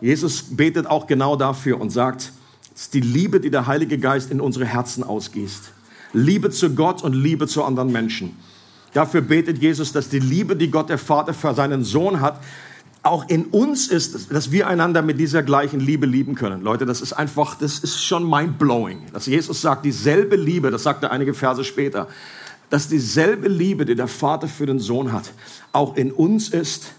Jesus 0.00 0.42
betet 0.50 0.86
auch 0.86 1.06
genau 1.06 1.36
dafür 1.36 1.80
und 1.80 1.90
sagt, 1.90 2.32
es 2.74 2.82
ist 2.82 2.94
die 2.94 3.00
Liebe, 3.00 3.40
die 3.40 3.50
der 3.50 3.66
Heilige 3.66 3.98
Geist 3.98 4.30
in 4.30 4.40
unsere 4.40 4.66
Herzen 4.66 5.04
ausgießt. 5.04 5.70
Liebe 6.12 6.50
zu 6.50 6.74
Gott 6.74 7.02
und 7.02 7.12
Liebe 7.12 7.46
zu 7.46 7.62
anderen 7.62 7.92
Menschen. 7.92 8.36
Dafür 8.92 9.20
betet 9.20 9.58
Jesus, 9.58 9.92
dass 9.92 10.08
die 10.08 10.20
Liebe, 10.20 10.56
die 10.56 10.70
Gott 10.70 10.88
der 10.88 10.98
Vater 10.98 11.34
für 11.34 11.54
seinen 11.54 11.84
Sohn 11.84 12.20
hat, 12.20 12.40
auch 13.02 13.28
in 13.28 13.46
uns 13.46 13.88
ist, 13.88 14.32
dass 14.32 14.50
wir 14.50 14.66
einander 14.66 15.02
mit 15.02 15.20
dieser 15.20 15.42
gleichen 15.42 15.78
Liebe 15.78 16.06
lieben 16.06 16.34
können. 16.34 16.62
Leute, 16.62 16.86
das 16.86 17.00
ist 17.00 17.12
einfach, 17.12 17.54
das 17.56 17.80
ist 17.80 18.02
schon 18.02 18.28
mind-blowing. 18.28 18.98
Dass 19.12 19.26
Jesus 19.26 19.60
sagt, 19.60 19.84
dieselbe 19.84 20.36
Liebe, 20.36 20.70
das 20.70 20.84
sagt 20.84 21.02
er 21.02 21.10
einige 21.10 21.34
Verse 21.34 21.64
später, 21.64 22.08
dass 22.74 22.88
dieselbe 22.88 23.46
Liebe, 23.46 23.84
die 23.84 23.94
der 23.94 24.08
Vater 24.08 24.48
für 24.48 24.66
den 24.66 24.80
Sohn 24.80 25.12
hat, 25.12 25.30
auch 25.70 25.94
in 25.94 26.10
uns 26.10 26.48
ist 26.48 26.94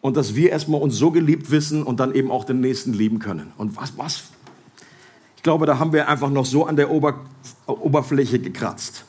und 0.00 0.16
dass 0.16 0.34
wir 0.34 0.50
erstmal 0.50 0.80
uns 0.80 0.96
so 0.96 1.12
geliebt 1.12 1.52
wissen 1.52 1.84
und 1.84 2.00
dann 2.00 2.16
eben 2.16 2.32
auch 2.32 2.42
den 2.42 2.58
Nächsten 2.60 2.92
lieben 2.92 3.20
können. 3.20 3.52
Und 3.58 3.76
was, 3.76 3.96
was? 3.96 4.24
Ich 5.36 5.44
glaube, 5.44 5.66
da 5.66 5.78
haben 5.78 5.92
wir 5.92 6.08
einfach 6.08 6.30
noch 6.30 6.44
so 6.44 6.66
an 6.66 6.74
der 6.74 6.90
Ober 6.90 7.20
Oberfläche 7.68 8.40
gekratzt. 8.40 9.04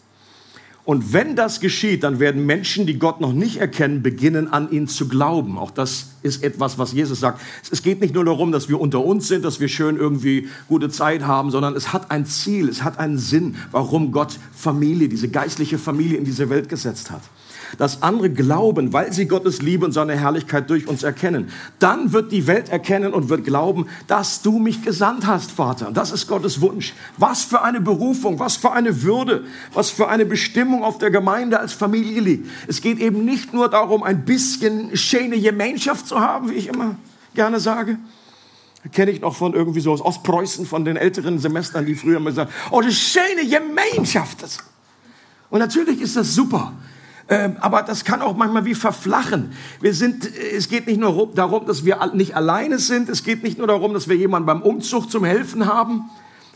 Und 0.90 1.14
wenn 1.14 1.36
das 1.36 1.60
geschieht, 1.60 2.02
dann 2.02 2.20
werden 2.20 2.48
Menschen, 2.48 2.88
die 2.88 2.98
Gott 2.98 3.22
noch 3.22 3.32
nicht 3.32 3.58
erkennen, 3.58 4.02
beginnen 4.02 4.52
an 4.52 4.72
ihn 4.72 4.88
zu 4.88 5.08
glauben. 5.08 5.60
Auch 5.60 5.70
das 5.70 6.14
ist 6.24 6.44
etwas, 6.44 6.80
was 6.80 6.94
Jesus 6.94 7.20
sagt. 7.20 7.42
Es 7.70 7.84
geht 7.84 8.02
nicht 8.02 8.16
nur 8.16 8.26
darum, 8.26 8.52
dass 8.52 8.70
wir 8.70 8.82
unter 8.82 9.06
uns 9.06 9.28
sind, 9.28 9.46
dass 9.46 9.60
wir 9.60 9.68
schön 9.68 9.98
irgendwie 9.98 10.50
gute 10.68 10.90
Zeit 10.90 11.28
haben, 11.28 11.52
sondern 11.52 11.76
es 11.76 11.94
hat 11.94 12.10
ein 12.10 12.26
Ziel, 12.26 12.68
es 12.68 12.82
hat 12.82 12.98
einen 12.98 13.20
Sinn, 13.20 13.58
warum 13.70 14.12
Gott 14.12 14.40
Familie, 14.52 15.10
diese 15.10 15.28
geistliche 15.28 15.78
Familie 15.78 16.18
in 16.18 16.26
diese 16.26 16.50
Welt 16.50 16.70
gesetzt 16.70 17.12
hat. 17.12 17.22
Dass 17.78 18.02
andere 18.02 18.30
glauben, 18.30 18.94
weil 18.94 19.14
sie 19.14 19.28
Gottes 19.28 19.62
Liebe 19.62 19.86
und 19.86 19.92
seine 19.92 20.18
Herrlichkeit 20.18 20.70
durch 20.70 20.88
uns 20.88 21.04
erkennen. 21.04 21.50
Dann 21.80 22.14
wird 22.14 22.32
die 22.32 22.48
Welt 22.48 22.70
erkennen 22.70 23.14
und 23.14 23.30
wird 23.30 23.44
glauben, 23.44 23.88
dass 24.08 24.42
du 24.42 24.60
mich 24.60 24.84
gesandt 24.84 25.28
hast, 25.28 25.52
Vater. 25.52 25.92
Das 25.92 26.12
ist 26.12 26.28
Gottes 26.28 26.62
Wunsch. 26.62 26.94
Was 27.18 27.44
für 27.44 27.62
eine 27.62 27.82
Berufung, 27.82 28.40
was 28.40 28.56
für 28.56 28.72
eine 28.72 29.04
Würde, 29.04 29.44
was 29.74 29.90
für 29.90 30.08
eine 30.08 30.26
Bestimmung 30.26 30.84
auf 30.84 30.98
der 30.98 31.12
Gemeinde 31.12 31.60
als 31.60 31.74
Familie 31.74 32.22
liegt. 32.22 32.50
Es 32.68 32.82
geht 32.82 33.00
eben 33.00 33.26
nicht 33.26 33.54
nur 33.54 33.70
darum, 33.70 34.04
ein 34.04 34.26
bisschen 34.26 34.96
schöne 34.98 35.40
Gemeinschaft 35.40 36.08
zu 36.08 36.20
haben, 36.20 36.50
wie 36.50 36.56
ich 36.56 36.68
immer 36.68 36.96
gerne 37.34 37.60
sage, 37.60 37.98
Kenne 38.94 39.12
ich 39.12 39.20
noch 39.20 39.36
von 39.36 39.54
irgendwie 39.54 39.82
so 39.82 39.92
aus 39.92 40.02
Ostpreußen, 40.02 40.66
von 40.66 40.86
den 40.86 40.96
älteren 40.96 41.38
Semestern, 41.38 41.86
die 41.86 41.96
früher 41.96 42.20
mal 42.22 42.32
sagen, 42.32 42.50
oh, 42.72 42.80
das 42.80 42.96
schöne 42.96 43.46
Gemeinschaft. 43.46 44.38
Und 45.50 45.60
natürlich 45.60 46.00
ist 46.00 46.16
das 46.16 46.34
super. 46.34 46.72
Ähm, 47.30 47.58
aber 47.60 47.84
das 47.84 48.04
kann 48.04 48.22
auch 48.22 48.36
manchmal 48.36 48.66
wie 48.66 48.74
verflachen. 48.74 49.52
Wir 49.82 49.94
sind, 49.94 50.28
es 50.36 50.68
geht 50.68 50.88
nicht 50.88 51.00
nur 51.00 51.30
darum, 51.36 51.68
dass 51.68 51.86
wir 51.86 52.00
nicht 52.14 52.36
alleine 52.36 52.80
sind. 52.80 53.08
Es 53.08 53.24
geht 53.24 53.44
nicht 53.44 53.58
nur 53.58 53.68
darum, 53.68 53.94
dass 53.94 54.10
wir 54.10 54.16
jemanden 54.16 54.48
beim 54.48 54.62
Umzug 54.64 55.12
zum 55.12 55.24
Helfen 55.24 55.68
haben. 55.68 56.10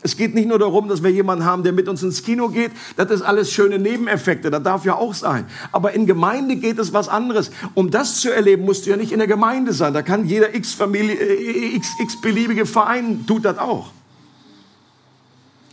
Es 0.04 0.18
geht 0.18 0.36
nicht 0.36 0.48
nur 0.50 0.60
darum, 0.60 0.90
dass 0.90 1.02
wir 1.02 1.12
jemanden 1.12 1.46
haben, 1.46 1.64
der 1.64 1.72
mit 1.72 1.88
uns 1.88 2.04
ins 2.04 2.24
Kino 2.24 2.50
geht. 2.50 2.72
Das 2.98 3.10
ist 3.10 3.22
alles 3.22 3.52
schöne 3.52 3.80
Nebeneffekte. 3.80 4.52
Das 4.52 4.62
darf 4.62 4.84
ja 4.84 4.96
auch 4.96 5.14
sein. 5.14 5.46
Aber 5.72 5.94
in 5.94 6.06
Gemeinde 6.06 6.58
geht 6.58 6.78
es 6.78 6.92
was 6.92 7.08
anderes. 7.08 7.52
Um 7.74 7.90
das 7.90 8.20
zu 8.20 8.34
erleben, 8.34 8.66
musst 8.66 8.86
du 8.86 8.90
ja 8.90 8.98
nicht 8.98 9.14
in 9.14 9.20
der 9.20 9.28
Gemeinde 9.28 9.72
sein. 9.72 9.94
Da 9.94 10.02
kann 10.02 10.26
jeder 10.26 10.54
äh, 10.54 10.58
x, 10.58 11.92
x 12.02 12.20
beliebige 12.20 12.66
Verein 12.66 13.26
tut 13.26 13.46
das 13.46 13.58
auch. 13.58 13.92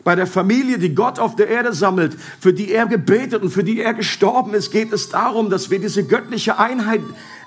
Bei 0.04 0.14
der 0.14 0.26
Familie, 0.26 0.78
die 0.78 0.94
Gott 0.94 1.18
auf 1.18 1.36
der 1.36 1.48
Erde 1.48 1.72
sammelt, 1.72 2.16
für 2.40 2.54
die 2.54 2.72
er 2.72 2.86
gebetet 2.86 3.42
und 3.42 3.50
für 3.50 3.64
die 3.64 3.80
er 3.80 3.94
gestorben 3.94 4.54
ist, 4.54 4.70
geht 4.70 4.92
es 4.92 5.10
darum, 5.10 5.50
dass 5.50 5.70
wir 5.70 5.78
diese 5.78 6.04
göttliche 6.04 6.58
Einheit 6.58 7.02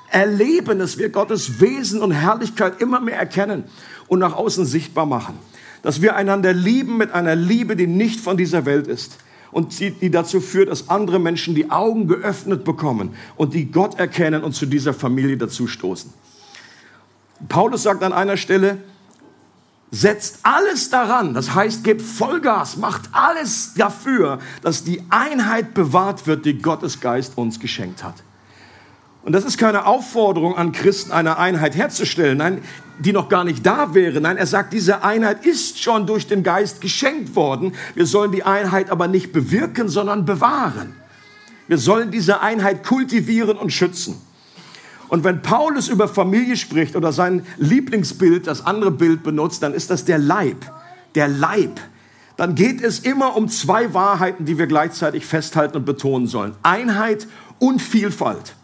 erleben, 0.09 0.79
dass 0.79 0.97
wir 0.97 1.09
Gottes 1.09 1.59
Wesen 1.59 2.01
und 2.01 2.11
Herrlichkeit 2.11 2.79
immer 2.79 2.99
mehr 2.99 3.17
erkennen 3.17 3.63
und 4.07 4.19
nach 4.19 4.33
außen 4.33 4.65
sichtbar 4.65 5.05
machen 5.05 5.37
dass 5.83 6.01
wir 6.01 6.15
einander 6.15 6.53
lieben 6.53 6.97
mit 6.97 7.11
einer 7.11 7.35
Liebe, 7.35 7.75
die 7.75 7.87
nicht 7.87 8.19
von 8.19 8.37
dieser 8.37 8.65
Welt 8.65 8.87
ist 8.87 9.17
und 9.51 9.79
die, 9.79 10.09
dazu 10.09 10.39
führt, 10.39 10.69
dass 10.69 10.89
andere 10.89 11.19
Menschen 11.19 11.53
die 11.53 11.69
Augen 11.69 12.07
geöffnet 12.07 12.63
bekommen 12.63 13.11
und 13.35 13.53
die 13.53 13.69
Gott 13.69 13.99
erkennen 13.99 14.43
und 14.43 14.53
zu 14.53 14.65
dieser 14.65 14.93
Familie 14.93 15.37
dazu 15.37 15.67
stoßen. 15.67 16.11
Paulus 17.49 17.83
sagt 17.83 18.01
an 18.01 18.13
einer 18.13 18.37
Stelle, 18.37 18.77
setzt 19.93 20.39
alles 20.41 20.89
daran, 20.89 21.35
das 21.35 21.53
heißt, 21.53 21.83
gebt 21.83 22.01
Vollgas, 22.01 22.77
macht 22.77 23.03
alles 23.11 23.75
dafür, 23.75 24.39
dass 24.63 24.83
die 24.83 25.03
Einheit 25.09 25.75
bewahrt 25.75 26.25
wird, 26.25 26.45
die 26.45 26.57
Gottes 26.57 26.99
Geist 26.99 27.37
uns 27.37 27.59
geschenkt 27.59 28.03
hat. 28.03 28.15
Und 29.21 29.33
das 29.33 29.45
ist 29.45 29.59
keine 29.59 29.85
Aufforderung 29.85 30.57
an 30.57 30.71
Christen, 30.71 31.11
eine 31.11 31.37
Einheit 31.37 31.75
herzustellen, 31.75 32.39
nein, 32.39 32.63
die 32.97 33.13
noch 33.13 33.29
gar 33.29 33.43
nicht 33.43 33.63
da 33.63 33.93
wäre. 33.93 34.19
Nein, 34.19 34.37
er 34.37 34.47
sagt, 34.47 34.73
diese 34.73 35.03
Einheit 35.03 35.45
ist 35.45 35.79
schon 35.79 36.07
durch 36.07 36.25
den 36.25 36.41
Geist 36.41 36.81
geschenkt 36.81 37.35
worden. 37.35 37.73
Wir 37.93 38.07
sollen 38.07 38.31
die 38.31 38.43
Einheit 38.43 38.89
aber 38.89 39.07
nicht 39.07 39.31
bewirken, 39.31 39.89
sondern 39.89 40.25
bewahren. 40.25 40.95
Wir 41.67 41.77
sollen 41.77 42.09
diese 42.09 42.41
Einheit 42.41 42.83
kultivieren 42.83 43.57
und 43.57 43.71
schützen. 43.71 44.19
Und 45.09 45.23
wenn 45.23 45.41
Paulus 45.41 45.89
über 45.89 46.07
Familie 46.07 46.57
spricht 46.57 46.95
oder 46.95 47.11
sein 47.11 47.45
Lieblingsbild, 47.57 48.47
das 48.47 48.65
andere 48.65 48.91
Bild 48.91 49.23
benutzt, 49.23 49.63
dann 49.63 49.73
ist 49.73 49.89
das 49.89 50.05
der 50.05 50.17
Leib. 50.17 50.71
Der 51.15 51.27
Leib. 51.27 51.79
Dann 52.37 52.55
geht 52.55 52.81
es 52.81 52.99
immer 52.99 53.35
um 53.35 53.47
zwei 53.47 53.93
Wahrheiten, 53.93 54.45
die 54.45 54.57
wir 54.57 54.67
gleichzeitig 54.67 55.25
festhalten 55.25 55.77
und 55.77 55.85
betonen 55.85 56.27
sollen. 56.27 56.55
Einheit 56.63 57.27
und 57.59 57.81
Vielfalt 57.81 58.55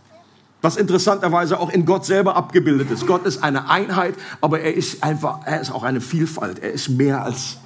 was 0.61 0.75
interessanterweise 0.75 1.59
auch 1.59 1.69
in 1.69 1.85
Gott 1.85 2.05
selber 2.05 2.35
abgebildet 2.35 2.91
ist. 2.91 3.07
Gott 3.07 3.25
ist 3.25 3.43
eine 3.43 3.69
Einheit, 3.69 4.15
aber 4.41 4.59
er 4.59 4.73
ist 4.73 5.03
einfach, 5.03 5.39
er 5.45 5.61
ist 5.61 5.71
auch 5.71 5.83
eine 5.83 6.01
Vielfalt. 6.01 6.59
Er 6.59 6.71
ist 6.71 6.89
mehr 6.89 7.23
als, 7.23 7.57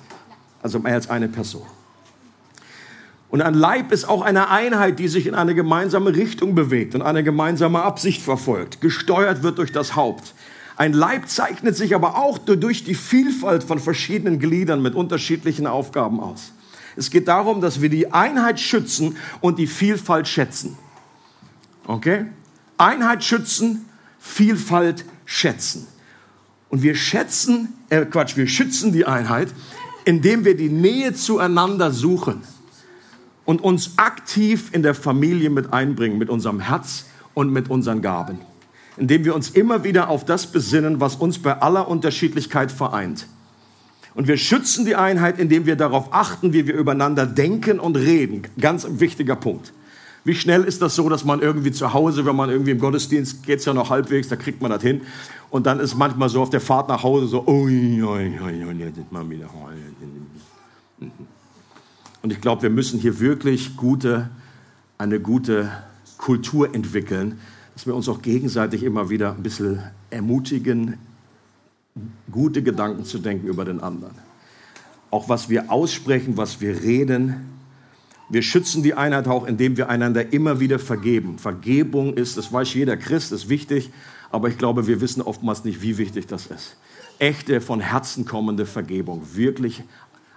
also 0.62 0.80
mehr 0.80 0.94
als 0.94 1.10
eine 1.10 1.27
Person. 1.27 1.65
Und 3.34 3.42
ein 3.42 3.56
Leib 3.56 3.92
ist 3.92 4.08
auch 4.08 4.22
eine 4.22 4.52
Einheit, 4.52 5.00
die 5.00 5.08
sich 5.08 5.25
in 5.25 5.34
eine 5.34 5.56
gemeinsame 5.56 6.16
Richtung 6.16 6.54
bewegt 6.54 6.94
und 6.94 7.02
eine 7.02 7.24
gemeinsame 7.24 7.82
Absicht 7.82 8.22
verfolgt, 8.22 8.80
gesteuert 8.80 9.42
wird 9.42 9.58
durch 9.58 9.72
das 9.72 9.96
Haupt. 9.96 10.36
Ein 10.75 10.94
Leib 10.94 11.28
zeichnet 11.28 11.75
sich 11.75 11.96
aber 11.96 12.16
auch 12.16 12.38
durch 12.38 12.84
die 12.84 12.94
Vielfalt 12.94 13.63
von 13.63 13.80
verschiedenen 13.80 14.38
Gliedern 14.38 14.84
mit 14.84 14.94
unterschiedlichen 14.94 15.66
Aufgaben 15.66 16.20
aus. 16.20 16.52
Es 16.96 17.10
geht 17.10 17.28
darum, 17.28 17.60
dass 17.60 17.82
wir 17.82 17.90
die 17.90 18.13
Einheit 18.13 18.60
schützen 18.60 19.18
und 19.42 19.58
die 19.58 19.66
Vielfalt 19.66 20.28
schätzen. 20.28 20.78
Okay? 21.88 22.28
Einheit 22.78 23.24
schützen, 23.24 23.90
Vielfalt 24.20 25.06
schätzen. 25.25 25.88
Und 26.70 26.84
wir 26.84 26.94
schätzen, 26.94 27.70
äh 27.90 28.06
Quatsch, 28.06 28.38
wir 28.38 28.46
schützen 28.46 28.94
die 28.94 29.08
Einheit, 29.08 29.48
indem 30.06 30.46
wir 30.46 30.56
die 30.56 30.70
Nähe 30.70 31.16
zueinander 31.16 31.90
suchen 31.90 32.44
und 33.45 33.62
uns 33.62 33.97
aktiv 33.97 34.69
in 34.71 34.83
der 34.83 34.95
Familie 34.95 35.50
mit 35.50 35.73
einbringen, 35.73 36.17
mit 36.17 36.29
unserem 36.29 36.59
Herz 36.59 37.05
und 37.33 37.51
mit 37.51 37.69
unseren 37.69 38.01
Gaben. 38.01 38.39
Indem 38.97 39.25
wir 39.25 39.35
uns 39.35 39.50
immer 39.50 39.83
wieder 39.83 40.09
auf 40.09 40.23
das 40.23 40.47
besinnen, 40.47 41.00
was 41.00 41.15
uns 41.15 41.39
bei 41.39 41.62
aller 41.62 41.88
Unterschiedlichkeit 41.88 42.71
vereint. 42.71 43.27
Und 44.15 44.27
wir 44.27 44.38
schützen 44.38 44.85
die 44.85 44.95
Einheit, 44.95 45.39
indem 45.39 45.65
wir 45.65 45.75
darauf 45.75 46.13
achten, 46.13 46.53
wie 46.53 46.67
wir 46.67 46.75
übereinander 46.75 47.25
denken 47.25 47.79
und 47.79 47.97
reden. 47.97 48.43
Ganz 48.59 48.85
wichtiger 48.89 49.35
Punkt. 49.35 49.73
Wie 50.23 50.35
schnell 50.35 50.63
ist 50.63 50.81
das 50.81 50.95
so, 50.95 51.09
dass 51.09 51.25
man 51.25 51.41
irgendwie 51.41 51.71
zu 51.71 51.93
Hause, 51.93 52.25
wenn 52.25 52.35
man 52.35 52.50
irgendwie 52.50 52.71
im 52.71 52.79
Gottesdienst 52.79 53.43
geht 53.43 53.59
es 53.59 53.65
ja 53.65 53.73
noch 53.73 53.89
halbwegs, 53.89 54.29
da 54.29 54.35
kriegt 54.35 54.62
man 54.62 54.71
das 54.71 54.81
hin. 54.81 55.01
Und 55.50 55.65
dann 55.65 55.79
ist 55.79 55.95
manchmal 55.95 56.29
so 56.29 56.41
auf 56.41 56.50
der 56.50 56.62
Fahrt 56.62 56.88
nach 56.88 57.03
Hause 57.03 57.27
so, 57.27 57.45
ui, 57.45 58.01
ui, 58.01 58.39
ui, 58.39 58.65
ui, 58.65 58.73
jetzt 58.79 59.12
mal 59.12 59.29
wieder. 59.29 59.50
Und 62.24 62.32
ich 62.32 62.39
glaube, 62.39 62.62
wir 62.62 62.70
müssen 62.70 63.01
hier 63.01 63.20
wirklich 63.20 63.75
gute, 63.75 64.30
eine 64.98 65.20
gute 65.20 65.70
Kultur 66.18 66.74
entwickeln, 66.74 67.38
dass 67.74 67.86
wir 67.86 67.94
uns 67.94 68.08
auch 68.08 68.22
gegenseitig 68.22 68.84
immer 68.84 69.10
wieder 69.10 69.36
ein 69.36 69.44
bisschen 69.44 69.84
ermutigen, 70.10 70.98
gute 72.32 72.63
Gedanken 72.63 73.03
zu 73.03 73.20
denken 73.20 73.48
über 73.48 73.65
den 73.65 73.82
anderen. 73.82 74.13
Auch 75.12 75.27
was 75.27 75.50
wir 75.50 75.70
aussprechen, 75.70 76.38
was 76.38 76.62
wir 76.62 76.82
reden, 76.82 77.50
wir 78.30 78.42
schützen 78.42 78.84
die 78.84 78.94
Einheit 78.94 79.27
auch, 79.27 79.46
indem 79.46 79.75
wir 79.75 79.89
einander 79.89 80.32
immer 80.32 80.62
wieder 80.62 80.80
vergeben. 80.80 81.38
Vergebung 81.38 82.13
ist, 82.13 82.38
das 82.38 82.53
weiß 82.53 82.74
jeder 82.74 82.96
Christ, 82.96 83.34
ist 83.34 83.50
wichtig, 83.50 83.92
aber 84.32 84.48
ich 84.48 84.58
glaube, 84.58 84.88
wir 84.88 85.01
wissen 85.01 85.22
oftmals 85.22 85.65
nicht, 85.65 85.82
wie 85.82 85.98
wichtig 85.98 86.25
das 86.27 86.48
ist. 86.48 86.77
Echte, 87.20 87.60
von 87.60 87.82
Herzen 87.82 88.24
kommende 88.24 88.65
Vergebung, 88.65 89.22
wirklich 89.34 89.84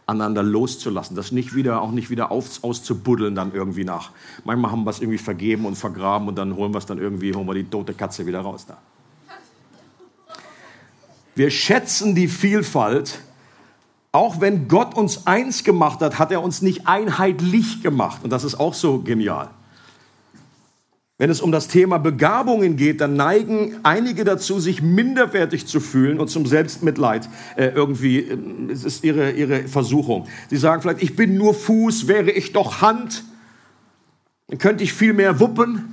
aneinander 0.06 0.42
loszulassen, 0.42 1.16
das 1.16 1.32
nicht 1.32 1.54
wieder, 1.54 1.82
auch 1.82 1.90
nicht 1.90 2.10
wieder 2.10 2.30
auf, 2.30 2.62
auszubuddeln 2.62 3.34
dann 3.34 3.52
irgendwie 3.52 3.84
nach. 3.84 4.12
Manchmal 4.44 4.70
haben 4.70 4.84
wir 4.84 4.90
es 4.90 5.00
irgendwie 5.00 5.18
vergeben 5.18 5.66
und 5.66 5.76
vergraben 5.76 6.28
und 6.28 6.36
dann 6.36 6.54
holen 6.54 6.72
wir 6.72 6.78
es 6.78 6.86
dann 6.86 6.98
irgendwie, 6.98 7.34
holen 7.34 7.46
wir 7.46 7.54
die 7.54 7.64
tote 7.64 7.92
Katze 7.92 8.26
wieder 8.26 8.40
raus 8.40 8.66
da. 8.66 8.78
Wir 11.34 11.50
schätzen 11.50 12.14
die 12.14 12.28
Vielfalt 12.28 13.20
auch 14.16 14.40
wenn 14.40 14.66
Gott 14.66 14.94
uns 14.94 15.26
eins 15.26 15.62
gemacht 15.62 16.00
hat, 16.00 16.18
hat 16.18 16.32
er 16.32 16.42
uns 16.42 16.62
nicht 16.62 16.86
einheitlich 16.86 17.82
gemacht. 17.82 18.24
Und 18.24 18.30
das 18.30 18.44
ist 18.44 18.58
auch 18.58 18.72
so 18.72 19.00
genial. 19.00 19.50
Wenn 21.18 21.30
es 21.30 21.40
um 21.40 21.50
das 21.50 21.68
Thema 21.68 21.96
Begabungen 21.96 22.76
geht, 22.76 23.00
dann 23.00 23.16
neigen 23.16 23.76
einige 23.84 24.24
dazu, 24.24 24.60
sich 24.60 24.82
minderwertig 24.82 25.66
zu 25.66 25.80
fühlen 25.80 26.20
und 26.20 26.28
zum 26.28 26.44
Selbstmitleid 26.44 27.30
äh, 27.56 27.68
irgendwie, 27.68 28.18
äh, 28.18 28.38
es 28.70 28.84
ist 28.84 29.02
ihre, 29.02 29.30
ihre 29.30 29.66
Versuchung. 29.66 30.26
Sie 30.50 30.58
sagen 30.58 30.82
vielleicht, 30.82 31.02
ich 31.02 31.16
bin 31.16 31.38
nur 31.38 31.54
Fuß, 31.54 32.06
wäre 32.06 32.30
ich 32.30 32.52
doch 32.52 32.82
Hand, 32.82 33.24
dann 34.48 34.58
könnte 34.58 34.84
ich 34.84 34.92
viel 34.92 35.14
mehr 35.14 35.40
wuppen. 35.40 35.92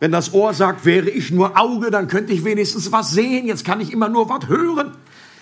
Wenn 0.00 0.10
das 0.10 0.34
Ohr 0.34 0.52
sagt, 0.52 0.84
wäre 0.84 1.10
ich 1.10 1.30
nur 1.30 1.56
Auge, 1.56 1.92
dann 1.92 2.08
könnte 2.08 2.32
ich 2.32 2.44
wenigstens 2.44 2.90
was 2.90 3.12
sehen. 3.12 3.46
Jetzt 3.46 3.64
kann 3.64 3.80
ich 3.80 3.92
immer 3.92 4.08
nur 4.08 4.28
was 4.28 4.48
hören. 4.48 4.96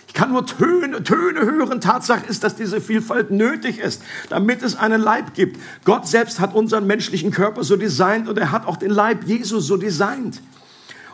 Ich 0.08 0.14
kann 0.14 0.32
nur 0.32 0.46
Töne, 0.46 1.02
Töne 1.04 1.40
hören. 1.42 1.80
Tatsache 1.80 2.26
ist, 2.26 2.42
dass 2.42 2.56
diese 2.56 2.80
Vielfalt 2.80 3.30
nötig 3.30 3.78
ist, 3.78 4.02
damit 4.30 4.62
es 4.62 4.74
einen 4.74 5.00
Leib 5.00 5.34
gibt. 5.34 5.60
Gott 5.84 6.08
selbst 6.08 6.40
hat 6.40 6.54
unseren 6.54 6.86
menschlichen 6.86 7.30
Körper 7.30 7.62
so 7.62 7.76
designt 7.76 8.26
und 8.26 8.38
er 8.38 8.50
hat 8.50 8.66
auch 8.66 8.78
den 8.78 8.90
Leib 8.90 9.24
Jesus 9.24 9.66
so 9.66 9.76
designt. 9.76 10.40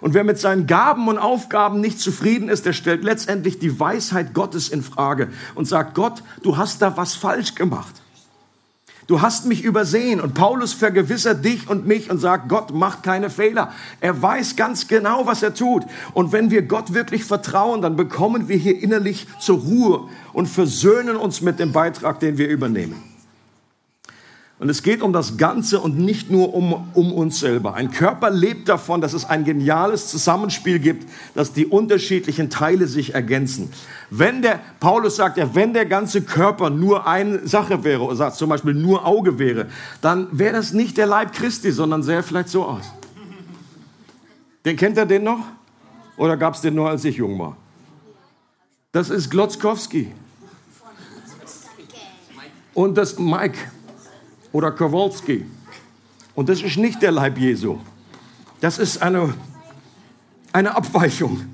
Und 0.00 0.14
wer 0.14 0.22
mit 0.22 0.38
seinen 0.38 0.66
Gaben 0.66 1.08
und 1.08 1.18
Aufgaben 1.18 1.80
nicht 1.80 1.98
zufrieden 1.98 2.48
ist, 2.48 2.66
der 2.66 2.72
stellt 2.72 3.04
letztendlich 3.04 3.58
die 3.58 3.80
Weisheit 3.80 4.32
Gottes 4.32 4.68
in 4.68 4.82
Frage 4.82 5.28
und 5.54 5.66
sagt, 5.66 5.94
Gott, 5.94 6.22
du 6.42 6.56
hast 6.56 6.80
da 6.80 6.96
was 6.96 7.14
falsch 7.14 7.54
gemacht. 7.54 8.03
Du 9.06 9.20
hast 9.20 9.46
mich 9.46 9.62
übersehen. 9.62 10.20
Und 10.20 10.34
Paulus 10.34 10.72
vergewissert 10.72 11.44
dich 11.44 11.68
und 11.68 11.86
mich 11.86 12.10
und 12.10 12.18
sagt, 12.18 12.48
Gott 12.48 12.72
macht 12.72 13.02
keine 13.02 13.30
Fehler. 13.30 13.72
Er 14.00 14.20
weiß 14.20 14.56
ganz 14.56 14.88
genau, 14.88 15.26
was 15.26 15.42
er 15.42 15.54
tut. 15.54 15.84
Und 16.14 16.32
wenn 16.32 16.50
wir 16.50 16.62
Gott 16.62 16.94
wirklich 16.94 17.24
vertrauen, 17.24 17.82
dann 17.82 17.96
bekommen 17.96 18.48
wir 18.48 18.56
hier 18.56 18.82
innerlich 18.82 19.26
zur 19.38 19.58
Ruhe 19.58 20.08
und 20.32 20.46
versöhnen 20.46 21.16
uns 21.16 21.40
mit 21.40 21.58
dem 21.58 21.72
Beitrag, 21.72 22.20
den 22.20 22.38
wir 22.38 22.48
übernehmen. 22.48 23.13
Und 24.60 24.68
es 24.68 24.84
geht 24.84 25.02
um 25.02 25.12
das 25.12 25.36
Ganze 25.36 25.80
und 25.80 25.98
nicht 25.98 26.30
nur 26.30 26.54
um, 26.54 26.88
um 26.94 27.12
uns 27.12 27.40
selber. 27.40 27.74
Ein 27.74 27.90
Körper 27.90 28.30
lebt 28.30 28.68
davon, 28.68 29.00
dass 29.00 29.12
es 29.12 29.24
ein 29.24 29.44
geniales 29.44 30.08
Zusammenspiel 30.08 30.78
gibt, 30.78 31.08
dass 31.34 31.52
die 31.52 31.66
unterschiedlichen 31.66 32.50
Teile 32.50 32.86
sich 32.86 33.14
ergänzen. 33.14 33.72
Wenn 34.10 34.42
der, 34.42 34.60
Paulus 34.78 35.16
sagt 35.16 35.38
ja, 35.38 35.56
wenn 35.56 35.74
der 35.74 35.86
ganze 35.86 36.22
Körper 36.22 36.70
nur 36.70 37.06
eine 37.06 37.46
Sache 37.48 37.82
wäre, 37.82 38.02
oder 38.02 38.14
sagt 38.14 38.36
zum 38.36 38.48
Beispiel 38.48 38.74
nur 38.74 39.04
Auge 39.04 39.40
wäre, 39.40 39.66
dann 40.00 40.28
wäre 40.30 40.54
das 40.54 40.72
nicht 40.72 40.96
der 40.98 41.06
Leib 41.06 41.32
Christi, 41.32 41.72
sondern 41.72 42.04
sähe 42.04 42.22
vielleicht 42.22 42.48
so 42.48 42.64
aus. 42.64 42.84
Den 44.64 44.76
kennt 44.76 44.96
er 44.96 45.04
den 45.04 45.24
noch? 45.24 45.40
Oder 46.16 46.36
gab 46.36 46.54
es 46.54 46.60
den 46.60 46.76
nur, 46.76 46.88
als 46.88 47.04
ich 47.04 47.16
jung 47.16 47.38
war? 47.40 47.56
Das 48.92 49.10
ist 49.10 49.30
Glotzkowski. 49.30 50.12
Und 52.72 52.96
das 52.96 53.18
Mike 53.18 53.58
oder 54.54 54.70
Kowalski. 54.70 55.44
Und 56.34 56.48
das 56.48 56.62
ist 56.62 56.76
nicht 56.78 57.02
der 57.02 57.10
Leib 57.10 57.36
Jesu. 57.38 57.78
Das 58.60 58.78
ist 58.78 59.02
eine, 59.02 59.34
eine 60.52 60.76
Abweichung. 60.76 61.44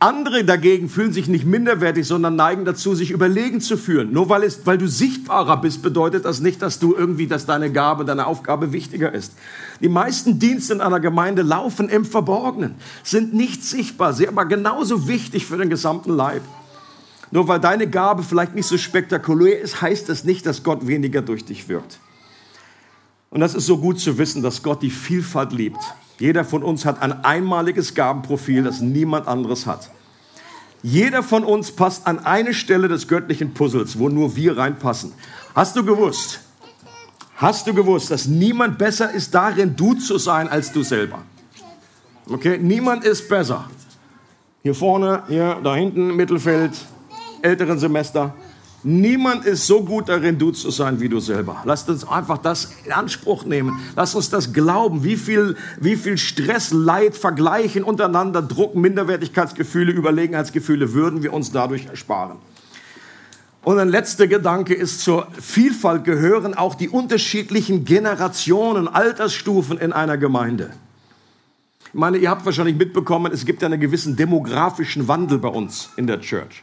Andere 0.00 0.44
dagegen 0.44 0.88
fühlen 0.88 1.12
sich 1.12 1.28
nicht 1.28 1.46
minderwertig, 1.46 2.06
sondern 2.06 2.34
neigen 2.34 2.64
dazu, 2.64 2.94
sich 2.94 3.12
überlegen 3.12 3.60
zu 3.60 3.76
fühlen. 3.76 4.12
Nur 4.12 4.28
weil, 4.28 4.42
es, 4.42 4.66
weil 4.66 4.78
du 4.78 4.88
sichtbarer 4.88 5.60
bist, 5.60 5.80
bedeutet 5.80 6.24
das 6.24 6.40
nicht, 6.40 6.60
dass 6.60 6.80
du 6.80 6.94
irgendwie, 6.94 7.28
dass 7.28 7.46
deine 7.46 7.70
Gabe, 7.70 8.04
deine 8.04 8.26
Aufgabe 8.26 8.72
wichtiger 8.72 9.12
ist. 9.12 9.32
Die 9.80 9.88
meisten 9.88 10.40
Dienste 10.40 10.74
in 10.74 10.80
einer 10.80 11.00
Gemeinde 11.00 11.42
laufen 11.42 11.88
im 11.88 12.04
Verborgenen, 12.04 12.74
sind 13.04 13.32
nicht 13.32 13.64
sichtbar, 13.64 14.12
sind 14.12 14.28
aber 14.28 14.44
genauso 14.44 15.06
wichtig 15.06 15.46
für 15.46 15.56
den 15.56 15.70
gesamten 15.70 16.14
Leib. 16.14 16.42
Nur 17.30 17.48
weil 17.48 17.60
deine 17.60 17.88
Gabe 17.88 18.22
vielleicht 18.22 18.54
nicht 18.54 18.66
so 18.66 18.78
spektakulär 18.78 19.60
ist, 19.60 19.80
heißt 19.80 20.08
das 20.08 20.24
nicht, 20.24 20.46
dass 20.46 20.62
Gott 20.62 20.86
weniger 20.86 21.22
durch 21.22 21.44
dich 21.44 21.68
wirkt. 21.68 21.98
Und 23.30 23.40
das 23.40 23.54
ist 23.54 23.66
so 23.66 23.78
gut 23.78 23.98
zu 23.98 24.18
wissen, 24.18 24.42
dass 24.42 24.62
Gott 24.62 24.82
die 24.82 24.90
Vielfalt 24.90 25.52
liebt. 25.52 25.80
Jeder 26.18 26.44
von 26.44 26.62
uns 26.62 26.84
hat 26.84 27.02
ein 27.02 27.24
einmaliges 27.24 27.94
Gabenprofil, 27.94 28.62
das 28.62 28.80
niemand 28.80 29.26
anderes 29.26 29.66
hat. 29.66 29.90
Jeder 30.82 31.22
von 31.22 31.44
uns 31.44 31.72
passt 31.72 32.06
an 32.06 32.20
eine 32.20 32.54
Stelle 32.54 32.88
des 32.88 33.08
göttlichen 33.08 33.54
Puzzles, 33.54 33.98
wo 33.98 34.08
nur 34.08 34.36
wir 34.36 34.56
reinpassen. 34.56 35.12
Hast 35.54 35.76
du 35.76 35.84
gewusst? 35.84 36.40
Hast 37.36 37.66
du 37.66 37.74
gewusst, 37.74 38.10
dass 38.10 38.26
niemand 38.26 38.78
besser 38.78 39.10
ist 39.10 39.34
darin, 39.34 39.76
du 39.76 39.94
zu 39.94 40.16
sein, 40.16 40.48
als 40.48 40.72
du 40.72 40.82
selber? 40.82 41.22
Okay, 42.28 42.58
niemand 42.58 43.04
ist 43.04 43.28
besser. 43.28 43.68
Hier 44.62 44.74
vorne, 44.74 45.22
hier, 45.28 45.60
da 45.62 45.74
hinten, 45.74 46.16
Mittelfeld, 46.16 46.72
älteren 47.46 47.78
Semester. 47.78 48.34
Niemand 48.82 49.44
ist 49.44 49.66
so 49.66 49.82
gut 49.84 50.08
darin, 50.08 50.38
du 50.38 50.50
zu 50.52 50.70
sein, 50.70 51.00
wie 51.00 51.08
du 51.08 51.18
selber. 51.18 51.62
Lasst 51.64 51.88
uns 51.88 52.06
einfach 52.06 52.38
das 52.38 52.72
in 52.84 52.92
Anspruch 52.92 53.44
nehmen. 53.44 53.80
Lasst 53.96 54.14
uns 54.14 54.30
das 54.30 54.52
glauben. 54.52 55.02
Wie 55.02 55.16
viel, 55.16 55.56
wie 55.80 55.96
viel 55.96 56.18
Stress, 56.18 56.72
Leid, 56.72 57.16
Vergleichen 57.16 57.82
untereinander, 57.82 58.42
Druck, 58.42 58.74
Minderwertigkeitsgefühle, 58.74 59.92
Überlegenheitsgefühle 59.92 60.92
würden 60.92 61.22
wir 61.22 61.32
uns 61.32 61.50
dadurch 61.50 61.86
ersparen. 61.86 62.36
Und 63.64 63.80
ein 63.80 63.88
letzter 63.88 64.28
Gedanke 64.28 64.74
ist, 64.74 65.00
zur 65.00 65.26
Vielfalt 65.40 66.04
gehören 66.04 66.54
auch 66.54 66.76
die 66.76 66.88
unterschiedlichen 66.88 67.84
Generationen, 67.84 68.86
Altersstufen 68.86 69.78
in 69.78 69.92
einer 69.92 70.16
Gemeinde. 70.16 70.70
Ich 71.88 71.94
meine, 71.94 72.18
ihr 72.18 72.30
habt 72.30 72.44
wahrscheinlich 72.46 72.76
mitbekommen, 72.76 73.32
es 73.32 73.44
gibt 73.44 73.64
einen 73.64 73.80
gewissen 73.80 74.14
demografischen 74.14 75.08
Wandel 75.08 75.38
bei 75.38 75.48
uns 75.48 75.90
in 75.96 76.06
der 76.06 76.20
Church. 76.20 76.62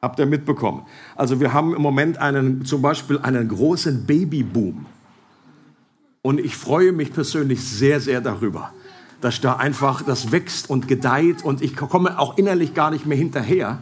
Habt 0.00 0.18
ihr 0.20 0.26
mitbekommen? 0.26 0.82
Also 1.16 1.40
wir 1.40 1.52
haben 1.52 1.74
im 1.74 1.82
Moment 1.82 2.18
einen, 2.18 2.64
zum 2.64 2.82
Beispiel 2.82 3.18
einen 3.18 3.48
großen 3.48 4.06
Babyboom. 4.06 4.86
Und 6.22 6.40
ich 6.40 6.56
freue 6.56 6.92
mich 6.92 7.12
persönlich 7.12 7.64
sehr, 7.64 8.00
sehr 8.00 8.20
darüber, 8.20 8.72
dass 9.20 9.40
da 9.40 9.54
einfach 9.54 10.02
das 10.02 10.30
wächst 10.30 10.70
und 10.70 10.86
gedeiht 10.86 11.44
und 11.44 11.62
ich 11.62 11.74
komme 11.74 12.18
auch 12.18 12.38
innerlich 12.38 12.74
gar 12.74 12.90
nicht 12.90 13.06
mehr 13.06 13.18
hinterher, 13.18 13.78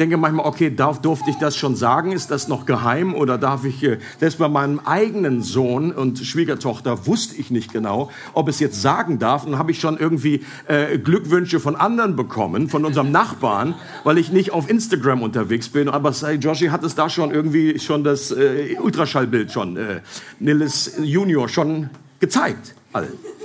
denke 0.00 0.16
manchmal, 0.16 0.46
okay, 0.46 0.74
darf, 0.74 1.00
durfte 1.00 1.30
ich 1.30 1.36
das 1.36 1.56
schon 1.56 1.76
sagen? 1.76 2.12
Ist 2.12 2.30
das 2.30 2.48
noch 2.48 2.64
geheim? 2.64 3.14
Oder 3.14 3.38
darf 3.38 3.64
ich, 3.64 3.82
äh, 3.84 3.98
das 4.18 4.36
bei 4.36 4.48
meinem 4.48 4.80
eigenen 4.80 5.42
Sohn 5.42 5.92
und 5.92 6.18
Schwiegertochter 6.18 7.06
wusste 7.06 7.36
ich 7.36 7.50
nicht 7.50 7.72
genau, 7.72 8.10
ob 8.32 8.48
es 8.48 8.58
jetzt 8.60 8.80
sagen 8.80 9.18
darf. 9.18 9.44
Und 9.44 9.58
habe 9.58 9.70
ich 9.70 9.78
schon 9.78 9.98
irgendwie 9.98 10.42
äh, 10.66 10.98
Glückwünsche 10.98 11.60
von 11.60 11.76
anderen 11.76 12.16
bekommen, 12.16 12.68
von 12.68 12.84
unserem 12.84 13.12
Nachbarn, 13.20 13.74
weil 14.02 14.18
ich 14.18 14.32
nicht 14.32 14.52
auf 14.52 14.68
Instagram 14.68 15.22
unterwegs 15.22 15.68
bin. 15.68 15.88
Aber 15.88 16.12
hey, 16.12 16.36
Joshi 16.36 16.68
hat 16.68 16.82
es 16.82 16.94
da 16.94 17.10
schon 17.10 17.30
irgendwie 17.30 17.78
schon 17.78 18.02
das 18.02 18.30
äh, 18.30 18.76
Ultraschallbild 18.80 19.52
schon, 19.52 19.76
äh, 19.76 20.00
Nilles 20.38 20.94
Junior 21.02 21.48
schon 21.48 21.90
gezeigt. 22.18 22.74
Allen. 22.92 23.39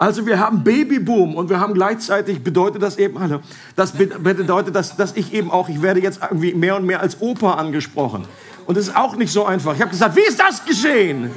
Also 0.00 0.24
wir 0.24 0.38
haben 0.38 0.64
Babyboom 0.64 1.34
und 1.34 1.50
wir 1.50 1.60
haben 1.60 1.74
gleichzeitig, 1.74 2.42
bedeutet 2.42 2.80
das 2.80 2.96
eben, 2.96 3.18
alle, 3.18 3.42
das 3.76 3.92
bedeutet, 3.92 4.74
dass, 4.74 4.96
dass 4.96 5.14
ich 5.14 5.34
eben 5.34 5.50
auch, 5.50 5.68
ich 5.68 5.82
werde 5.82 6.00
jetzt 6.00 6.20
irgendwie 6.22 6.54
mehr 6.54 6.76
und 6.76 6.86
mehr 6.86 7.00
als 7.00 7.20
Opa 7.20 7.56
angesprochen. 7.56 8.24
Und 8.64 8.78
das 8.78 8.88
ist 8.88 8.96
auch 8.96 9.14
nicht 9.16 9.30
so 9.30 9.44
einfach. 9.44 9.74
Ich 9.74 9.82
habe 9.82 9.90
gesagt, 9.90 10.16
wie 10.16 10.22
ist 10.26 10.40
das 10.40 10.64
geschehen? 10.64 11.30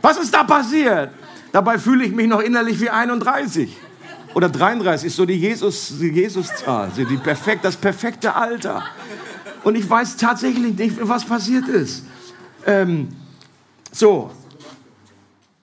Was 0.00 0.16
ist 0.16 0.32
da 0.32 0.44
passiert? 0.44 1.10
Dabei 1.52 1.78
fühle 1.78 2.06
ich 2.06 2.12
mich 2.12 2.26
noch 2.26 2.40
innerlich 2.40 2.80
wie 2.80 2.88
31 2.88 3.76
oder 4.32 4.48
33 4.48 5.08
ist 5.08 5.16
so 5.16 5.26
die 5.26 5.34
Jesus 5.34 5.98
die 6.00 6.08
Jesuszahl, 6.08 6.90
die 6.96 7.04
perfekt, 7.18 7.66
das 7.66 7.76
perfekte 7.76 8.34
Alter. 8.34 8.82
Und 9.62 9.74
ich 9.74 9.90
weiß 9.90 10.16
tatsächlich 10.16 10.74
nicht, 10.74 10.96
was 11.02 11.26
passiert 11.26 11.68
ist. 11.68 12.02
Ähm, 12.64 13.08
so, 13.92 14.30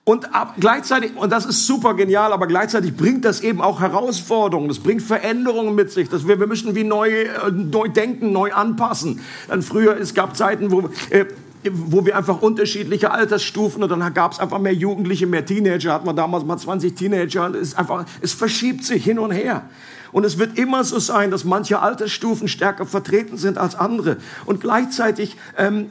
und 0.08 0.34
ab, 0.34 0.54
gleichzeitig, 0.58 1.16
und 1.16 1.30
das 1.30 1.44
ist 1.44 1.66
super 1.66 1.92
genial, 1.92 2.32
aber 2.32 2.46
gleichzeitig 2.46 2.96
bringt 2.96 3.26
das 3.26 3.42
eben 3.42 3.60
auch 3.60 3.80
Herausforderungen, 3.80 4.66
das 4.68 4.78
bringt 4.78 5.02
Veränderungen 5.02 5.74
mit 5.74 5.90
sich. 5.90 6.08
Dass 6.08 6.26
wir, 6.26 6.40
wir 6.40 6.46
müssen 6.46 6.74
wie 6.74 6.82
neu, 6.82 7.10
äh, 7.10 7.50
neu 7.52 7.88
denken, 7.88 8.32
neu 8.32 8.50
anpassen. 8.54 9.20
Dann 9.48 9.60
früher, 9.60 10.00
es 10.00 10.14
gab 10.14 10.34
Zeiten, 10.34 10.70
wo, 10.70 10.88
äh, 11.10 11.26
wo 11.70 12.06
wir 12.06 12.16
einfach 12.16 12.40
unterschiedliche 12.40 13.10
Altersstufen 13.10 13.82
und 13.82 13.90
dann 13.90 14.14
gab 14.14 14.32
es 14.32 14.38
einfach 14.38 14.58
mehr 14.58 14.72
Jugendliche, 14.72 15.26
mehr 15.26 15.44
Teenager, 15.44 15.92
hatten 15.92 16.06
wir 16.06 16.14
damals 16.14 16.42
mal 16.46 16.56
20 16.56 16.94
Teenager 16.94 17.44
und 17.44 17.56
es, 17.56 17.74
einfach, 17.74 18.06
es 18.22 18.32
verschiebt 18.32 18.86
sich 18.86 19.04
hin 19.04 19.18
und 19.18 19.32
her. 19.32 19.68
Und 20.12 20.24
es 20.24 20.38
wird 20.38 20.58
immer 20.58 20.84
so 20.84 20.98
sein, 21.00 21.30
dass 21.30 21.44
manche 21.44 21.80
Altersstufen 21.80 22.48
stärker 22.48 22.86
vertreten 22.86 23.36
sind 23.36 23.58
als 23.58 23.74
andere. 23.74 24.16
Und 24.46 24.62
gleichzeitig 24.62 25.36
ähm, 25.58 25.90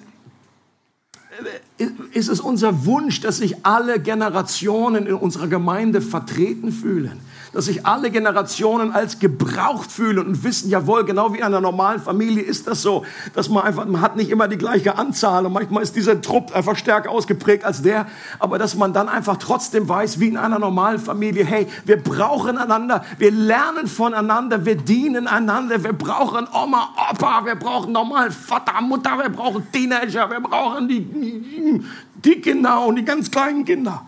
ist 2.13 2.29
es 2.29 2.39
unser 2.39 2.85
Wunsch, 2.85 3.21
dass 3.21 3.37
sich 3.37 3.65
alle 3.65 3.99
Generationen 3.99 5.07
in 5.07 5.13
unserer 5.13 5.47
Gemeinde 5.47 6.01
vertreten 6.01 6.71
fühlen 6.71 7.19
dass 7.57 7.65
sich 7.65 7.87
alle 7.87 8.11
Generationen 8.11 8.91
als 8.91 9.17
gebraucht 9.17 9.91
fühlen 9.91 10.19
und 10.19 10.43
wissen, 10.43 10.69
jawohl, 10.69 11.05
genau 11.05 11.33
wie 11.33 11.37
in 11.37 11.43
einer 11.43 11.59
normalen 11.59 11.99
Familie 11.99 12.43
ist 12.43 12.67
das 12.67 12.83
so, 12.83 13.03
dass 13.33 13.49
man 13.49 13.63
einfach, 13.63 13.87
man 13.87 13.99
hat 13.99 14.15
nicht 14.15 14.29
immer 14.29 14.47
die 14.47 14.59
gleiche 14.59 14.95
Anzahl 14.95 15.43
und 15.43 15.53
manchmal 15.53 15.81
ist 15.81 15.95
dieser 15.95 16.21
Trupp 16.21 16.55
einfach 16.55 16.75
stärker 16.75 17.09
ausgeprägt 17.09 17.65
als 17.65 17.81
der, 17.81 18.05
aber 18.37 18.59
dass 18.59 18.75
man 18.75 18.93
dann 18.93 19.09
einfach 19.09 19.37
trotzdem 19.37 19.89
weiß, 19.89 20.19
wie 20.19 20.27
in 20.27 20.37
einer 20.37 20.59
normalen 20.59 20.99
Familie, 20.99 21.45
hey, 21.45 21.65
wir 21.83 21.97
brauchen 21.97 22.59
einander, 22.59 23.03
wir 23.17 23.31
lernen 23.31 23.87
voneinander, 23.87 24.63
wir 24.63 24.75
dienen 24.75 25.25
einander, 25.25 25.83
wir 25.83 25.93
brauchen 25.93 26.47
Oma, 26.53 26.89
Opa, 27.11 27.43
wir 27.43 27.55
brauchen 27.55 27.91
normal 27.91 28.29
Vater, 28.29 28.79
Mutter, 28.81 29.17
wir 29.17 29.29
brauchen 29.29 29.65
Teenager, 29.71 30.29
wir 30.29 30.41
brauchen 30.41 30.87
die, 30.87 31.81
die 32.23 32.39
Kinder 32.39 32.85
und 32.85 32.97
die 32.97 33.03
ganz 33.03 33.31
kleinen 33.31 33.65
Kinder. 33.65 34.05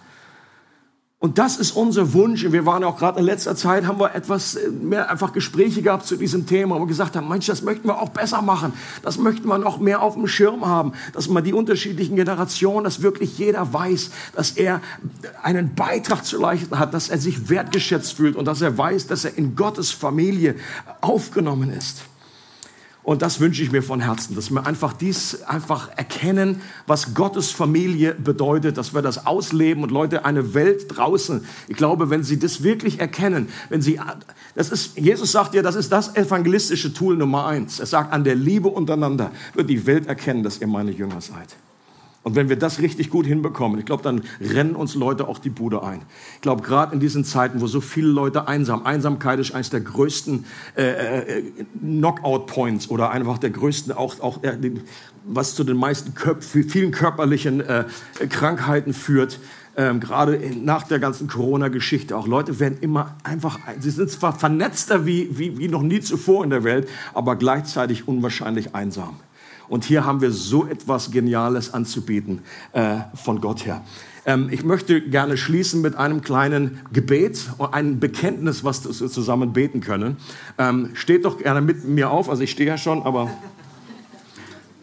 Und 1.22 1.38
das 1.38 1.58
ist 1.58 1.72
unser 1.74 2.14
Wunsch. 2.14 2.50
Wir 2.50 2.66
waren 2.66 2.82
auch 2.86 2.98
gerade 2.98 3.20
in 3.20 3.26
letzter 3.26 3.54
Zeit, 3.54 3.86
haben 3.86 4.00
wir 4.00 4.16
etwas 4.16 4.56
äh, 4.56 4.70
mehr 4.70 5.10
einfach 5.10 5.34
Gespräche 5.34 5.82
gehabt 5.82 6.06
zu 6.06 6.16
diesem 6.16 6.46
Thema, 6.46 6.76
wo 6.76 6.80
wir 6.80 6.88
gesagt 6.88 7.18
haben, 7.18 7.28
Mensch, 7.28 7.46
das 7.46 7.62
möchten 7.62 7.90
wir 7.90 8.02
auch 8.02 8.08
besser 8.08 8.42
machen. 8.42 8.72
Das 9.02 9.18
möchten 9.18 9.46
wir 9.46 9.58
noch 9.58 9.80
mehr 9.80 10.02
auf 10.02 10.14
dem 10.14 10.28
Schirm 10.28 10.66
haben, 10.66 10.94
dass 11.12 11.28
man 11.28 11.44
die 11.44 11.52
unterschiedlichen 11.52 12.16
Generationen, 12.16 12.86
dass 12.86 13.02
wirklich 13.02 13.38
jeder 13.38 13.74
weiß, 13.74 14.12
dass 14.34 14.52
er 14.52 14.80
einen 15.44 15.76
Beitrag 15.76 16.24
zu 16.24 16.40
leisten 16.40 16.80
hat, 16.80 16.94
dass 16.94 17.10
er 17.10 17.18
sich 17.18 17.50
wertgeschätzt 17.50 18.14
fühlt 18.14 18.38
und 18.38 18.46
dass 18.46 18.62
er 18.62 18.78
weiß, 18.78 19.08
dass 19.08 19.26
er 19.26 19.38
in 19.38 19.58
Gottes 19.58 19.92
Familie 19.92 20.56
aufgenommen 21.02 21.70
ist. 21.70 22.04
Und 23.02 23.22
das 23.22 23.40
wünsche 23.40 23.64
ich 23.64 23.72
mir 23.72 23.82
von 23.82 24.02
Herzen, 24.02 24.36
dass 24.36 24.52
wir 24.52 24.68
einfach 24.68 24.94
dies 24.94 25.44
einfach 25.44 25.90
erkennen, 25.96 26.62
was 26.86 27.14
Gottes 27.14 27.50
Familie 27.50 28.14
bedeutet, 28.14 28.78
dass 28.78 28.94
wir 28.94 29.02
das 29.02 29.26
ausleben 29.26 29.84
und 29.84 29.90
Leute 29.90 30.26
eine 30.26 30.54
Welt 30.54 30.86
draußen. 30.90 31.46
Ich 31.70 31.78
glaube, 31.78 32.10
wenn 32.10 32.24
sie 32.24 32.38
das 32.38 32.62
wirklich 32.62 33.00
erkennen, 33.00 33.48
wenn 33.70 33.82
sie, 33.82 34.00
das 34.54 34.70
ist, 34.70 34.98
Jesus 34.98 35.32
sagt 35.32 35.54
ja, 35.54 35.62
das 35.62 35.76
ist 35.76 35.92
das 35.92 36.16
evangelistische 36.16 36.94
Tool 36.94 37.16
Nummer 37.16 37.48
eins. 37.48 37.80
Er 37.80 37.86
sagt, 37.86 38.12
an 38.12 38.24
der 38.24 38.36
Liebe 38.36 38.68
untereinander 38.68 39.32
wird 39.54 39.70
die 39.70 39.86
Welt 39.88 40.08
erkennen, 40.08 40.44
dass 40.44 40.60
ihr 40.60 40.68
meine 40.68 40.92
Jünger 40.92 41.22
seid. 41.22 41.56
Und 42.30 42.36
wenn 42.36 42.48
wir 42.48 42.58
das 42.58 42.80
richtig 42.80 43.10
gut 43.10 43.26
hinbekommen, 43.26 43.80
ich 43.80 43.88
glaube, 43.88 44.04
dann 44.04 44.22
rennen 44.40 44.76
uns 44.76 44.94
Leute 44.94 45.28
auch 45.28 45.40
die 45.40 45.50
Bude 45.50 45.82
ein. 45.82 46.04
Ich 46.36 46.42
glaube, 46.42 46.62
gerade 46.62 46.94
in 46.94 47.00
diesen 47.00 47.24
Zeiten, 47.24 47.60
wo 47.60 47.66
so 47.66 47.82
viele 47.82 48.10
Leute 48.10 48.48
einsam, 48.48 48.86
Einsamkeit 48.86 49.40
ist 49.40 49.56
eines 49.56 49.72
der 49.72 49.80
größten 49.80 50.46
äh, 50.78 51.38
äh, 51.40 51.44
Knockout-Points 51.82 52.92
oder 52.92 53.10
einfach 53.10 53.40
der 53.40 53.50
größten, 53.50 53.94
auch, 53.94 54.20
auch 54.20 54.44
äh, 54.44 54.56
was 55.26 55.56
zu 55.56 55.64
den 55.64 55.78
meisten 55.78 56.14
Köp 56.14 56.44
vielen 56.44 56.92
körperlichen 56.92 57.62
äh, 57.62 57.86
Krankheiten 58.30 58.94
führt. 58.94 59.40
Ähm, 59.76 60.00
gerade 60.00 60.40
nach 60.56 60.84
der 60.84 61.00
ganzen 61.00 61.28
Corona-Geschichte 61.28 62.16
auch. 62.16 62.28
Leute 62.28 62.60
werden 62.60 62.78
immer 62.82 63.16
einfach, 63.24 63.58
sie 63.80 63.90
sind 63.90 64.12
zwar 64.12 64.38
vernetzter 64.38 65.08
wie, 65.08 65.30
wie, 65.32 65.58
wie 65.58 65.68
noch 65.68 65.82
nie 65.82 66.02
zuvor 66.02 66.44
in 66.44 66.52
der 66.52 66.64
Welt, 66.64 66.88
aber 67.16 67.38
gleichzeitig 67.38 68.08
unwahrscheinlich 68.08 68.76
einsam. 68.76 69.16
Und 69.70 69.84
hier 69.84 70.06
haben 70.06 70.22
wir 70.22 70.32
so 70.32 70.66
etwas 70.66 71.12
Geniales 71.12 71.74
anzubieten 71.74 72.42
äh, 72.74 72.98
von 73.14 73.40
Gott 73.40 73.66
her. 73.66 73.84
Ähm, 74.26 74.50
ich 74.52 74.64
möchte 74.64 75.02
gerne 75.02 75.38
schließen 75.38 75.82
mit 75.82 75.96
einem 75.96 76.22
kleinen 76.22 76.82
Gebet, 76.92 77.50
ein 77.72 78.00
Bekenntnis, 78.00 78.64
was 78.64 79.00
wir 79.00 79.10
zusammen 79.10 79.54
beten 79.54 79.82
können. 79.82 80.18
Ähm, 80.58 80.90
steht 80.94 81.26
doch 81.26 81.38
gerne 81.38 81.62
mit 81.62 81.86
mir 81.86 82.10
auf, 82.10 82.30
also 82.30 82.44
ich 82.44 82.52
stehe 82.52 82.68
ja 82.68 82.78
schon, 82.78 83.04
aber 83.04 83.30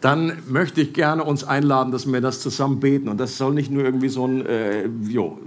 dann 0.01 0.33
möchte 0.47 0.81
ich 0.81 0.93
gerne 0.93 1.23
uns 1.23 1.43
einladen, 1.43 1.91
dass 1.91 2.11
wir 2.11 2.21
das 2.21 2.41
zusammen 2.41 2.79
beten. 2.79 3.09
Und 3.09 3.19
das 3.19 3.37
soll 3.37 3.53
nicht 3.53 3.71
nur 3.71 3.83
irgendwie 3.83 4.09
so 4.09 4.27
ein, 4.27 4.45
äh, 4.45 4.87
jo, 5.07 5.39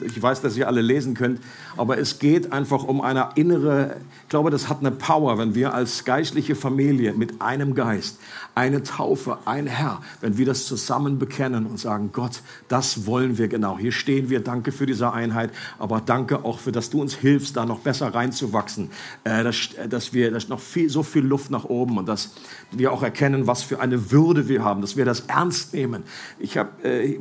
ich 0.00 0.22
weiß, 0.22 0.42
dass 0.42 0.56
ihr 0.56 0.68
alle 0.68 0.82
lesen 0.82 1.14
könnt, 1.14 1.40
aber 1.76 1.98
es 1.98 2.18
geht 2.18 2.52
einfach 2.52 2.84
um 2.84 3.00
eine 3.00 3.30
innere, 3.34 3.96
ich 4.22 4.28
glaube, 4.28 4.50
das 4.50 4.68
hat 4.68 4.80
eine 4.80 4.90
Power, 4.90 5.38
wenn 5.38 5.54
wir 5.54 5.72
als 5.72 6.04
geistliche 6.04 6.54
Familie 6.54 7.14
mit 7.14 7.40
einem 7.40 7.74
Geist, 7.74 8.18
eine 8.54 8.82
Taufe, 8.82 9.38
ein 9.46 9.66
Herr, 9.66 10.02
wenn 10.20 10.36
wir 10.36 10.44
das 10.44 10.66
zusammen 10.66 11.18
bekennen 11.18 11.66
und 11.66 11.78
sagen, 11.78 12.10
Gott, 12.12 12.42
das 12.68 13.06
wollen 13.06 13.38
wir 13.38 13.48
genau. 13.48 13.78
Hier 13.78 13.92
stehen 13.92 14.28
wir, 14.28 14.40
danke 14.40 14.70
für 14.72 14.86
diese 14.86 15.12
Einheit, 15.12 15.50
aber 15.78 16.02
danke 16.04 16.44
auch 16.44 16.58
für, 16.58 16.72
dass 16.72 16.90
du 16.90 17.00
uns 17.00 17.14
hilfst, 17.14 17.56
da 17.56 17.64
noch 17.64 17.80
besser 17.80 18.14
reinzuwachsen, 18.14 18.90
äh, 19.24 19.44
dass, 19.44 19.70
dass 19.88 20.12
wir, 20.12 20.30
dass 20.30 20.48
noch 20.48 20.60
viel, 20.60 20.90
so 20.90 21.02
viel 21.02 21.24
Luft 21.24 21.50
nach 21.50 21.64
oben 21.64 21.96
und 21.98 22.06
dass 22.06 22.34
wir 22.70 22.92
auch 22.92 23.02
erkennen, 23.02 23.46
was 23.46 23.62
für 23.62 23.80
eine 23.80 24.10
Würde 24.10 24.48
wir 24.48 24.62
haben, 24.62 24.82
dass 24.82 24.96
wir 24.96 25.04
das 25.04 25.20
ernst 25.20 25.72
nehmen. 25.72 26.02
Ich 26.38 26.58
habe, 26.58 26.70
äh, 26.86 27.18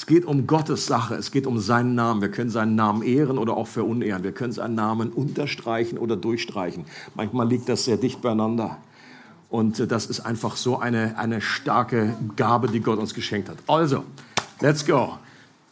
es 0.00 0.06
geht 0.06 0.24
um 0.24 0.46
Gottes 0.46 0.86
Sache, 0.86 1.14
es 1.16 1.30
geht 1.30 1.46
um 1.46 1.58
seinen 1.58 1.94
Namen. 1.94 2.22
Wir 2.22 2.30
können 2.30 2.48
seinen 2.48 2.74
Namen 2.74 3.02
ehren 3.02 3.36
oder 3.36 3.54
auch 3.54 3.66
verunehren. 3.66 4.24
Wir 4.24 4.32
können 4.32 4.50
seinen 4.50 4.74
Namen 4.74 5.10
unterstreichen 5.10 5.98
oder 5.98 6.16
durchstreichen. 6.16 6.86
Manchmal 7.14 7.46
liegt 7.46 7.68
das 7.68 7.84
sehr 7.84 7.98
dicht 7.98 8.22
beieinander. 8.22 8.78
Und 9.50 9.78
äh, 9.78 9.86
das 9.86 10.06
ist 10.06 10.20
einfach 10.20 10.56
so 10.56 10.78
eine, 10.78 11.18
eine 11.18 11.42
starke 11.42 12.14
Gabe, 12.34 12.68
die 12.68 12.80
Gott 12.80 12.98
uns 12.98 13.12
geschenkt 13.12 13.50
hat. 13.50 13.58
Also, 13.66 14.04
let's 14.60 14.86
go. 14.86 15.18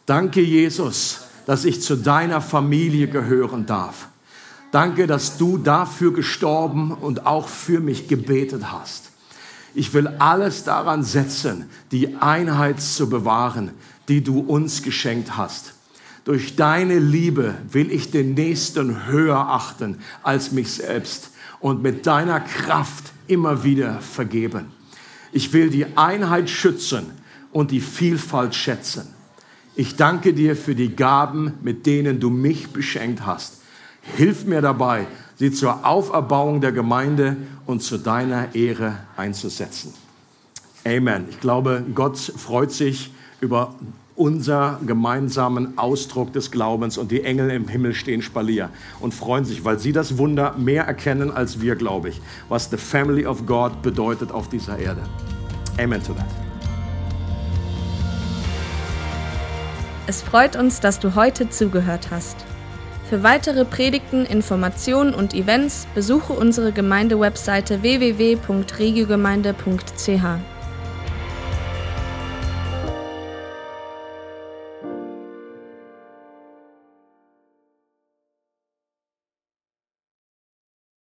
Danke, 0.05 0.41
Jesus, 0.41 1.21
dass 1.47 1.65
ich 1.65 1.81
zu 1.81 1.95
deiner 1.95 2.39
Familie 2.39 3.07
gehören 3.07 3.65
darf. 3.65 4.09
Danke, 4.71 5.07
dass 5.07 5.39
du 5.39 5.57
dafür 5.57 6.13
gestorben 6.13 6.91
und 6.91 7.25
auch 7.25 7.47
für 7.47 7.79
mich 7.79 8.07
gebetet 8.07 8.71
hast. 8.71 9.09
Ich 9.73 9.93
will 9.93 10.07
alles 10.19 10.63
daran 10.63 11.01
setzen, 11.03 11.69
die 11.91 12.15
Einheit 12.17 12.79
zu 12.79 13.09
bewahren, 13.09 13.71
die 14.09 14.23
du 14.23 14.39
uns 14.39 14.83
geschenkt 14.83 15.37
hast. 15.37 15.73
Durch 16.25 16.55
deine 16.55 16.99
Liebe 16.99 17.55
will 17.71 17.91
ich 17.91 18.11
den 18.11 18.33
Nächsten 18.33 19.07
höher 19.07 19.37
achten 19.37 19.99
als 20.21 20.51
mich 20.51 20.71
selbst 20.73 21.31
und 21.59 21.81
mit 21.81 22.05
deiner 22.05 22.39
Kraft 22.39 23.13
immer 23.27 23.63
wieder 23.63 24.01
vergeben. 24.01 24.65
Ich 25.31 25.53
will 25.53 25.69
die 25.69 25.85
Einheit 25.97 26.49
schützen 26.49 27.05
und 27.51 27.71
die 27.71 27.81
Vielfalt 27.81 28.55
schätzen. 28.55 29.07
Ich 29.75 29.95
danke 29.95 30.33
dir 30.33 30.55
für 30.55 30.75
die 30.75 30.95
Gaben, 30.95 31.53
mit 31.61 31.85
denen 31.85 32.19
du 32.19 32.29
mich 32.29 32.69
beschenkt 32.71 33.25
hast. 33.25 33.61
Hilf 34.17 34.45
mir 34.45 34.61
dabei, 34.61 35.07
sie 35.35 35.51
zur 35.51 35.85
Auferbauung 35.85 36.61
der 36.61 36.71
Gemeinde 36.71 37.37
und 37.65 37.81
zu 37.81 37.97
deiner 37.97 38.55
Ehre 38.55 38.97
einzusetzen. 39.15 39.93
Amen. 40.85 41.25
Ich 41.29 41.39
glaube, 41.39 41.85
Gott 41.93 42.17
freut 42.17 42.71
sich 42.71 43.11
über 43.41 43.73
unser 44.15 44.79
gemeinsamen 44.85 45.77
Ausdruck 45.77 46.33
des 46.33 46.51
Glaubens 46.51 46.97
und 46.97 47.09
die 47.09 47.23
Engel 47.23 47.49
im 47.51 47.69
Himmel 47.69 47.93
stehen 47.93 48.21
Spalier 48.21 48.69
und 48.99 49.13
freuen 49.13 49.45
sich, 49.45 49.63
weil 49.63 49.79
sie 49.79 49.93
das 49.93 50.17
Wunder 50.17 50.55
mehr 50.57 50.83
erkennen 50.83 51.31
als 51.31 51.61
wir, 51.61 51.77
glaube 51.77 52.09
ich, 52.09 52.19
was 52.49 52.69
the 52.69 52.75
family 52.75 53.25
of 53.25 53.45
God 53.45 53.81
bedeutet 53.81 54.33
auf 54.33 54.49
dieser 54.49 54.77
Erde. 54.77 55.03
Amen 55.77 56.03
to 56.03 56.11
that. 56.13 56.25
Es 60.05 60.21
freut 60.21 60.57
uns, 60.57 60.81
dass 60.81 60.99
du 60.99 61.15
heute 61.15 61.49
zugehört 61.49 62.11
hast. 62.11 62.35
Für 63.09 63.23
weitere 63.23 63.63
Predigten, 63.63 64.25
Informationen 64.25 65.13
und 65.13 65.33
Events 65.33 65.87
besuche 65.95 66.33
unsere 66.33 66.73
Gemeindewebseite 66.73 67.83
www.regiogemeinde.ch. 67.83 70.58